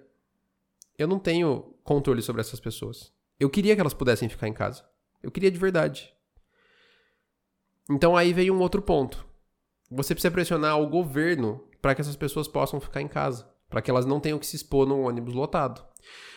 Eu 0.99 1.07
não 1.07 1.19
tenho 1.19 1.75
controle 1.85 2.21
sobre 2.21 2.41
essas 2.41 2.59
pessoas. 2.59 3.13
Eu 3.39 3.49
queria 3.49 3.75
que 3.75 3.81
elas 3.81 3.95
pudessem 3.95 4.29
ficar 4.29 4.49
em 4.49 4.53
casa. 4.53 4.85
Eu 5.23 5.31
queria 5.31 5.51
de 5.51 5.59
verdade. 5.59 6.13
Então 7.89 8.17
aí 8.17 8.33
vem 8.33 8.51
um 8.51 8.61
outro 8.61 8.83
ponto. 8.83 9.25
Você 9.91 10.15
precisa 10.15 10.31
pressionar 10.33 10.81
o 10.81 10.89
governo 10.89 11.65
para 11.81 11.95
que 11.95 12.01
essas 12.01 12.17
pessoas 12.17 12.47
possam 12.47 12.81
ficar 12.81 13.01
em 13.01 13.09
casa, 13.09 13.49
para 13.71 13.81
que 13.81 13.91
elas 13.91 14.05
não 14.05 14.21
tenham 14.21 14.39
que 14.39 14.47
se 14.47 14.57
expor 14.57 14.87
num 14.87 15.07
ônibus 15.07 15.33
lotado. 15.33 15.83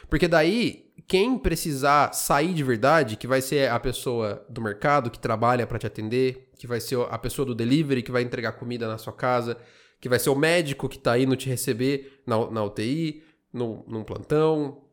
Porque 0.09 0.27
daí, 0.27 0.93
quem 1.07 1.37
precisar 1.37 2.13
sair 2.13 2.53
de 2.53 2.63
verdade, 2.63 3.17
que 3.17 3.27
vai 3.27 3.41
ser 3.41 3.69
a 3.69 3.79
pessoa 3.79 4.45
do 4.47 4.61
mercado 4.61 5.09
que 5.09 5.19
trabalha 5.19 5.65
para 5.65 5.79
te 5.79 5.87
atender, 5.87 6.51
que 6.57 6.67
vai 6.67 6.79
ser 6.79 6.99
a 7.09 7.17
pessoa 7.17 7.45
do 7.45 7.55
delivery 7.55 8.03
que 8.03 8.11
vai 8.11 8.21
entregar 8.21 8.53
comida 8.53 8.87
na 8.87 8.97
sua 8.97 9.11
casa, 9.11 9.57
que 9.99 10.07
vai 10.07 10.19
ser 10.19 10.29
o 10.29 10.35
médico 10.35 10.87
que 10.87 10.97
está 10.97 11.17
indo 11.17 11.35
te 11.35 11.49
receber 11.49 12.21
na, 12.25 12.49
na 12.51 12.63
UTI, 12.63 13.23
no, 13.51 13.83
num 13.87 14.03
plantão 14.03 14.83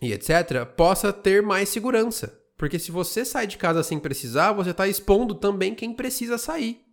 e 0.00 0.12
etc., 0.12 0.64
possa 0.76 1.12
ter 1.12 1.42
mais 1.42 1.68
segurança. 1.68 2.38
Porque 2.56 2.78
se 2.78 2.92
você 2.92 3.24
sai 3.24 3.46
de 3.46 3.56
casa 3.56 3.82
sem 3.82 3.98
precisar, 3.98 4.52
você 4.52 4.70
está 4.70 4.86
expondo 4.86 5.34
também 5.34 5.74
quem 5.74 5.94
precisa 5.94 6.36
sair. 6.36 6.84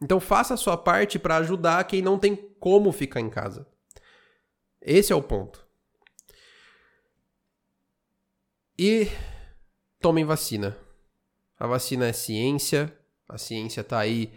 Então 0.00 0.18
faça 0.18 0.54
a 0.54 0.56
sua 0.56 0.76
parte 0.76 1.18
para 1.18 1.36
ajudar 1.36 1.84
quem 1.84 2.02
não 2.02 2.18
tem 2.18 2.34
como 2.58 2.90
ficar 2.92 3.20
em 3.20 3.30
casa. 3.30 3.66
Esse 4.80 5.12
é 5.12 5.16
o 5.16 5.22
ponto. 5.22 5.66
E 8.78 9.08
tomem 10.00 10.24
vacina. 10.24 10.76
A 11.58 11.66
vacina 11.66 12.06
é 12.06 12.12
ciência, 12.12 12.96
a 13.28 13.38
ciência 13.38 13.80
está 13.80 13.98
aí 13.98 14.32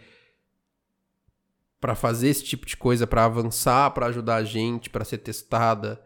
para 1.80 1.94
fazer 1.94 2.28
esse 2.28 2.44
tipo 2.44 2.66
de 2.66 2.76
coisa, 2.76 3.06
para 3.06 3.24
avançar, 3.24 3.90
para 3.92 4.06
ajudar 4.06 4.36
a 4.36 4.44
gente, 4.44 4.90
para 4.90 5.04
ser 5.04 5.18
testada. 5.18 6.02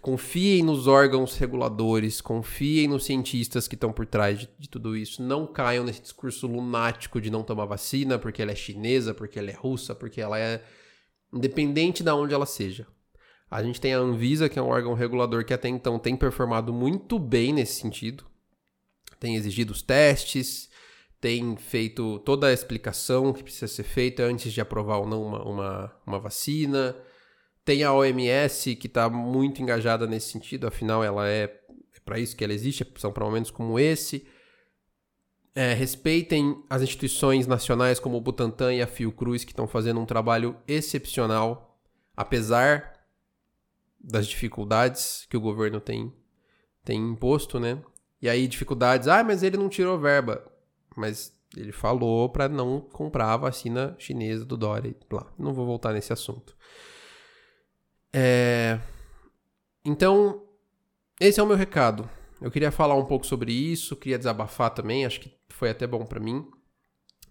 Confiem 0.00 0.62
nos 0.62 0.86
órgãos 0.86 1.36
reguladores, 1.36 2.20
confiem 2.20 2.88
nos 2.88 3.04
cientistas 3.04 3.68
que 3.68 3.74
estão 3.74 3.92
por 3.92 4.06
trás 4.06 4.40
de, 4.40 4.48
de, 4.58 4.68
tudo 4.68 4.96
isso. 4.96 5.22
Não 5.22 5.46
caiam 5.46 5.84
nesse 5.84 6.00
discurso 6.00 6.46
lunático 6.46 7.20
de 7.20 7.30
não 7.30 7.42
tomar 7.42 7.66
vacina 7.66 8.18
porque 8.18 8.40
ela 8.40 8.52
é 8.52 8.56
chinesa, 8.56 9.12
porque 9.12 9.38
ela 9.38 9.50
é 9.50 9.54
russa, 9.54 9.94
porque 9.94 10.20
ela 10.20 10.38
é. 10.38 10.64
Independente 11.32 12.02
de 12.02 12.10
onde 12.10 12.34
ela 12.34 12.46
seja. 12.46 12.86
A 13.52 13.62
gente 13.62 13.80
tem 13.80 13.94
a 13.94 13.98
Anvisa, 13.98 14.48
que 14.48 14.58
é 14.58 14.62
um 14.62 14.68
órgão 14.68 14.94
regulador 14.94 15.44
que 15.44 15.52
até 15.54 15.68
então 15.68 15.98
tem 15.98 16.16
performado 16.16 16.72
muito 16.72 17.18
bem 17.18 17.52
nesse 17.52 17.80
sentido. 17.80 18.24
Tem 19.20 19.36
exigido 19.36 19.72
os 19.72 19.82
testes, 19.82 20.70
tem 21.20 21.56
feito 21.56 22.18
toda 22.20 22.48
a 22.48 22.52
explicação 22.52 23.32
que 23.32 23.42
precisa 23.42 23.68
ser 23.68 23.84
feita 23.84 24.22
antes 24.24 24.52
de 24.52 24.60
aprovar 24.60 24.98
ou 24.98 25.06
não 25.06 25.22
uma, 25.22 25.42
uma, 25.44 25.92
uma 26.06 26.18
vacina 26.18 26.96
tem 27.64 27.84
a 27.84 27.92
OMS 27.92 28.74
que 28.76 28.86
está 28.86 29.08
muito 29.08 29.62
engajada 29.62 30.06
nesse 30.06 30.30
sentido, 30.30 30.66
afinal 30.66 31.02
ela 31.04 31.28
é, 31.28 31.44
é 31.44 32.00
para 32.04 32.18
isso 32.18 32.36
que 32.36 32.42
ela 32.42 32.52
existe, 32.52 32.86
são 32.96 33.12
para 33.12 33.24
momentos 33.24 33.50
como 33.50 33.78
esse. 33.78 34.26
É, 35.54 35.74
respeitem 35.74 36.62
as 36.68 36.82
instituições 36.82 37.46
nacionais 37.46 38.00
como 38.00 38.16
o 38.16 38.20
Butantan 38.20 38.74
e 38.74 38.82
a 38.82 38.86
Fiocruz, 38.86 39.44
que 39.44 39.52
estão 39.52 39.68
fazendo 39.68 40.00
um 40.00 40.06
trabalho 40.06 40.56
excepcional, 40.66 41.78
apesar 42.16 42.91
das 44.02 44.26
dificuldades 44.26 45.26
que 45.28 45.36
o 45.36 45.40
governo 45.40 45.80
tem, 45.80 46.12
tem 46.84 46.98
imposto, 46.98 47.60
né? 47.60 47.82
E 48.20 48.28
aí, 48.28 48.46
dificuldades, 48.46 49.08
ah, 49.08 49.22
mas 49.22 49.42
ele 49.42 49.56
não 49.56 49.68
tirou 49.68 49.98
verba. 49.98 50.44
Mas 50.96 51.32
ele 51.56 51.72
falou 51.72 52.28
para 52.28 52.48
não 52.48 52.80
comprar 52.80 53.32
a 53.32 53.36
vacina 53.36 53.94
chinesa 53.98 54.44
do 54.44 54.56
Dória. 54.56 54.94
Lá. 55.10 55.32
Não 55.38 55.52
vou 55.52 55.66
voltar 55.66 55.92
nesse 55.92 56.12
assunto. 56.12 56.56
É... 58.12 58.78
Então, 59.84 60.46
esse 61.20 61.40
é 61.40 61.42
o 61.42 61.46
meu 61.46 61.56
recado. 61.56 62.08
Eu 62.40 62.50
queria 62.50 62.70
falar 62.70 62.96
um 62.96 63.04
pouco 63.04 63.26
sobre 63.26 63.52
isso, 63.52 63.96
queria 63.96 64.18
desabafar 64.18 64.70
também, 64.70 65.06
acho 65.06 65.20
que 65.20 65.32
foi 65.48 65.70
até 65.70 65.86
bom 65.86 66.04
para 66.04 66.20
mim 66.20 66.50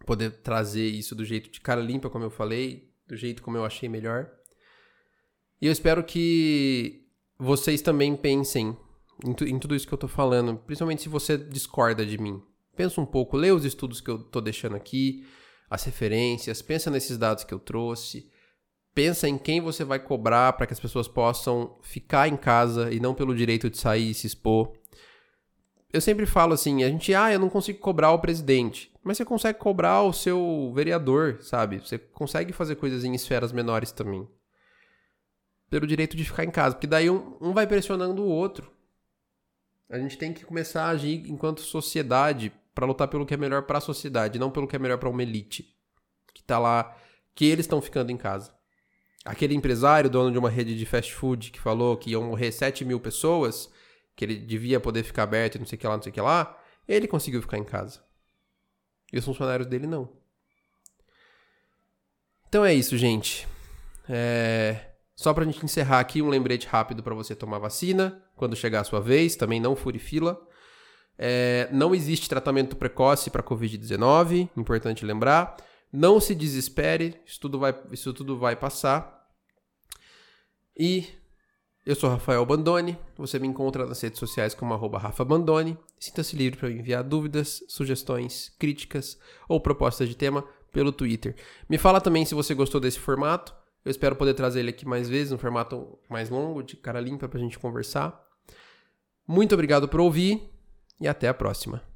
poder 0.05 0.31
trazer 0.41 0.87
isso 0.87 1.15
do 1.15 1.23
jeito 1.23 1.49
de 1.49 1.61
cara 1.61 1.81
limpa, 1.81 2.09
como 2.09 2.25
eu 2.25 2.29
falei, 2.29 2.91
do 3.07 3.15
jeito 3.15 3.41
como 3.41 3.57
eu 3.57 3.65
achei 3.65 3.87
melhor. 3.87 4.29
E 5.61 5.67
eu 5.67 5.71
espero 5.71 6.03
que 6.03 7.05
vocês 7.37 7.81
também 7.81 8.15
pensem 8.15 8.75
em, 9.23 9.33
tu, 9.33 9.45
em 9.45 9.59
tudo 9.59 9.75
isso 9.75 9.87
que 9.87 9.93
eu 9.93 9.97
tô 9.97 10.07
falando, 10.07 10.57
principalmente 10.57 11.03
se 11.03 11.09
você 11.09 11.37
discorda 11.37 12.05
de 12.05 12.17
mim. 12.17 12.41
Pensa 12.75 12.99
um 12.99 13.05
pouco, 13.05 13.37
lê 13.37 13.51
os 13.51 13.63
estudos 13.63 14.01
que 14.01 14.09
eu 14.09 14.17
tô 14.17 14.41
deixando 14.41 14.75
aqui, 14.75 15.25
as 15.69 15.83
referências, 15.83 16.61
pensa 16.61 16.89
nesses 16.89 17.17
dados 17.17 17.43
que 17.43 17.53
eu 17.53 17.59
trouxe, 17.59 18.29
pensa 18.93 19.27
em 19.27 19.37
quem 19.37 19.61
você 19.61 19.83
vai 19.83 19.99
cobrar 19.99 20.53
para 20.53 20.65
que 20.65 20.73
as 20.73 20.79
pessoas 20.79 21.07
possam 21.07 21.77
ficar 21.81 22.27
em 22.27 22.35
casa 22.35 22.91
e 22.91 22.99
não 22.99 23.13
pelo 23.13 23.35
direito 23.35 23.69
de 23.69 23.77
sair 23.77 24.09
e 24.09 24.13
se 24.13 24.25
expor. 24.25 24.71
Eu 25.93 26.01
sempre 26.01 26.25
falo 26.25 26.53
assim, 26.53 26.83
a 26.83 26.89
gente, 26.89 27.13
ah, 27.13 27.31
eu 27.31 27.39
não 27.39 27.49
consigo 27.49 27.79
cobrar 27.79 28.11
o 28.11 28.19
presidente, 28.19 28.91
mas 29.03 29.17
você 29.17 29.25
consegue 29.25 29.59
cobrar 29.59 30.01
o 30.03 30.13
seu 30.13 30.71
vereador, 30.73 31.37
sabe? 31.41 31.79
Você 31.79 31.99
consegue 31.99 32.51
fazer 32.51 32.75
coisas 32.77 33.03
em 33.03 33.13
esferas 33.13 33.51
menores 33.51 33.91
também. 33.91 34.27
Pelo 35.71 35.87
direito 35.87 36.15
de 36.15 36.23
ficar 36.23 36.43
em 36.43 36.51
casa, 36.51 36.75
porque 36.75 36.85
daí 36.85 37.09
um, 37.09 37.35
um 37.41 37.51
vai 37.51 37.65
pressionando 37.65 38.21
o 38.21 38.27
outro. 38.27 38.71
A 39.89 39.97
gente 39.97 40.19
tem 40.19 40.31
que 40.31 40.45
começar 40.45 40.83
a 40.83 40.89
agir 40.89 41.27
enquanto 41.27 41.61
sociedade 41.61 42.53
para 42.75 42.85
lutar 42.85 43.07
pelo 43.07 43.25
que 43.25 43.33
é 43.33 43.37
melhor 43.37 43.63
para 43.63 43.79
a 43.79 43.81
sociedade, 43.81 44.37
não 44.37 44.51
pelo 44.51 44.67
que 44.67 44.75
é 44.75 44.79
melhor 44.79 44.99
para 44.99 45.09
uma 45.09 45.23
elite 45.23 45.75
que 46.33 46.43
tá 46.43 46.59
lá, 46.59 46.95
que 47.35 47.45
eles 47.45 47.65
estão 47.65 47.81
ficando 47.81 48.11
em 48.11 48.17
casa. 48.17 48.53
Aquele 49.25 49.53
empresário, 49.53 50.09
dono 50.09 50.31
de 50.31 50.37
uma 50.37 50.49
rede 50.49 50.77
de 50.77 50.85
fast 50.85 51.13
food, 51.13 51.51
que 51.51 51.59
falou 51.59 51.97
que 51.97 52.11
iam 52.11 52.23
morrer 52.23 52.51
7 52.51 52.85
mil 52.85 52.99
pessoas, 52.99 53.71
que 54.15 54.25
ele 54.25 54.37
devia 54.37 54.79
poder 54.79 55.03
ficar 55.03 55.23
aberto 55.23 55.55
e 55.55 55.59
não 55.59 55.65
sei 55.65 55.77
o 55.77 55.79
que 55.79 55.87
lá, 55.87 55.95
não 55.95 56.03
sei 56.03 56.09
o 56.09 56.13
que 56.13 56.21
lá, 56.21 56.57
ele 56.87 57.07
conseguiu 57.07 57.41
ficar 57.41 57.57
em 57.57 57.63
casa. 57.63 58.03
E 59.11 59.17
os 59.17 59.25
funcionários 59.25 59.67
dele 59.67 59.87
não. 59.87 60.09
Então 62.47 62.65
é 62.65 62.73
isso, 62.73 62.97
gente. 62.97 63.47
É... 64.09 64.90
Só 65.21 65.35
pra 65.35 65.45
gente 65.45 65.63
encerrar 65.63 65.99
aqui, 65.99 66.19
um 66.19 66.29
lembrete 66.29 66.65
rápido 66.65 67.03
para 67.03 67.13
você 67.13 67.35
tomar 67.35 67.59
vacina 67.59 68.19
quando 68.35 68.55
chegar 68.55 68.81
a 68.81 68.83
sua 68.83 68.99
vez. 68.99 69.35
Também 69.35 69.59
não 69.59 69.75
fure 69.75 69.99
fila. 69.99 70.41
É, 71.15 71.69
não 71.71 71.93
existe 71.93 72.27
tratamento 72.27 72.75
precoce 72.75 73.29
para 73.29 73.43
Covid-19, 73.43 74.49
importante 74.57 75.05
lembrar. 75.05 75.57
Não 75.93 76.19
se 76.19 76.33
desespere, 76.33 77.21
isso 77.23 77.39
tudo 77.39 77.59
vai, 77.59 77.79
isso 77.91 78.11
tudo 78.15 78.35
vai 78.35 78.55
passar. 78.55 79.29
E 80.75 81.05
eu 81.85 81.93
sou 81.93 82.09
Rafael 82.09 82.43
Bandone, 82.43 82.97
você 83.15 83.37
me 83.37 83.47
encontra 83.47 83.85
nas 83.85 84.01
redes 84.01 84.17
sociais 84.17 84.55
como 84.55 84.73
arroba 84.73 84.97
Rafa 84.97 85.23
Bandone. 85.23 85.77
Sinta-se 85.99 86.35
livre 86.35 86.57
para 86.59 86.71
enviar 86.71 87.03
dúvidas, 87.03 87.63
sugestões, 87.67 88.55
críticas 88.57 89.19
ou 89.47 89.61
propostas 89.61 90.09
de 90.09 90.15
tema 90.15 90.43
pelo 90.71 90.91
Twitter. 90.91 91.35
Me 91.69 91.77
fala 91.77 92.01
também 92.01 92.25
se 92.25 92.33
você 92.33 92.55
gostou 92.55 92.81
desse 92.81 92.99
formato. 92.99 93.60
Eu 93.83 93.89
espero 93.89 94.15
poder 94.15 94.33
trazer 94.33 94.59
ele 94.59 94.69
aqui 94.69 94.85
mais 94.85 95.09
vezes, 95.09 95.31
um 95.31 95.37
formato 95.37 95.97
mais 96.09 96.29
longo, 96.29 96.61
de 96.61 96.75
cara 96.75 96.99
limpa, 96.99 97.27
para 97.27 97.39
a 97.39 97.41
gente 97.41 97.57
conversar. 97.57 98.21
Muito 99.27 99.53
obrigado 99.53 99.87
por 99.87 99.99
ouvir 99.99 100.49
e 100.99 101.07
até 101.07 101.27
a 101.27 101.33
próxima. 101.33 101.90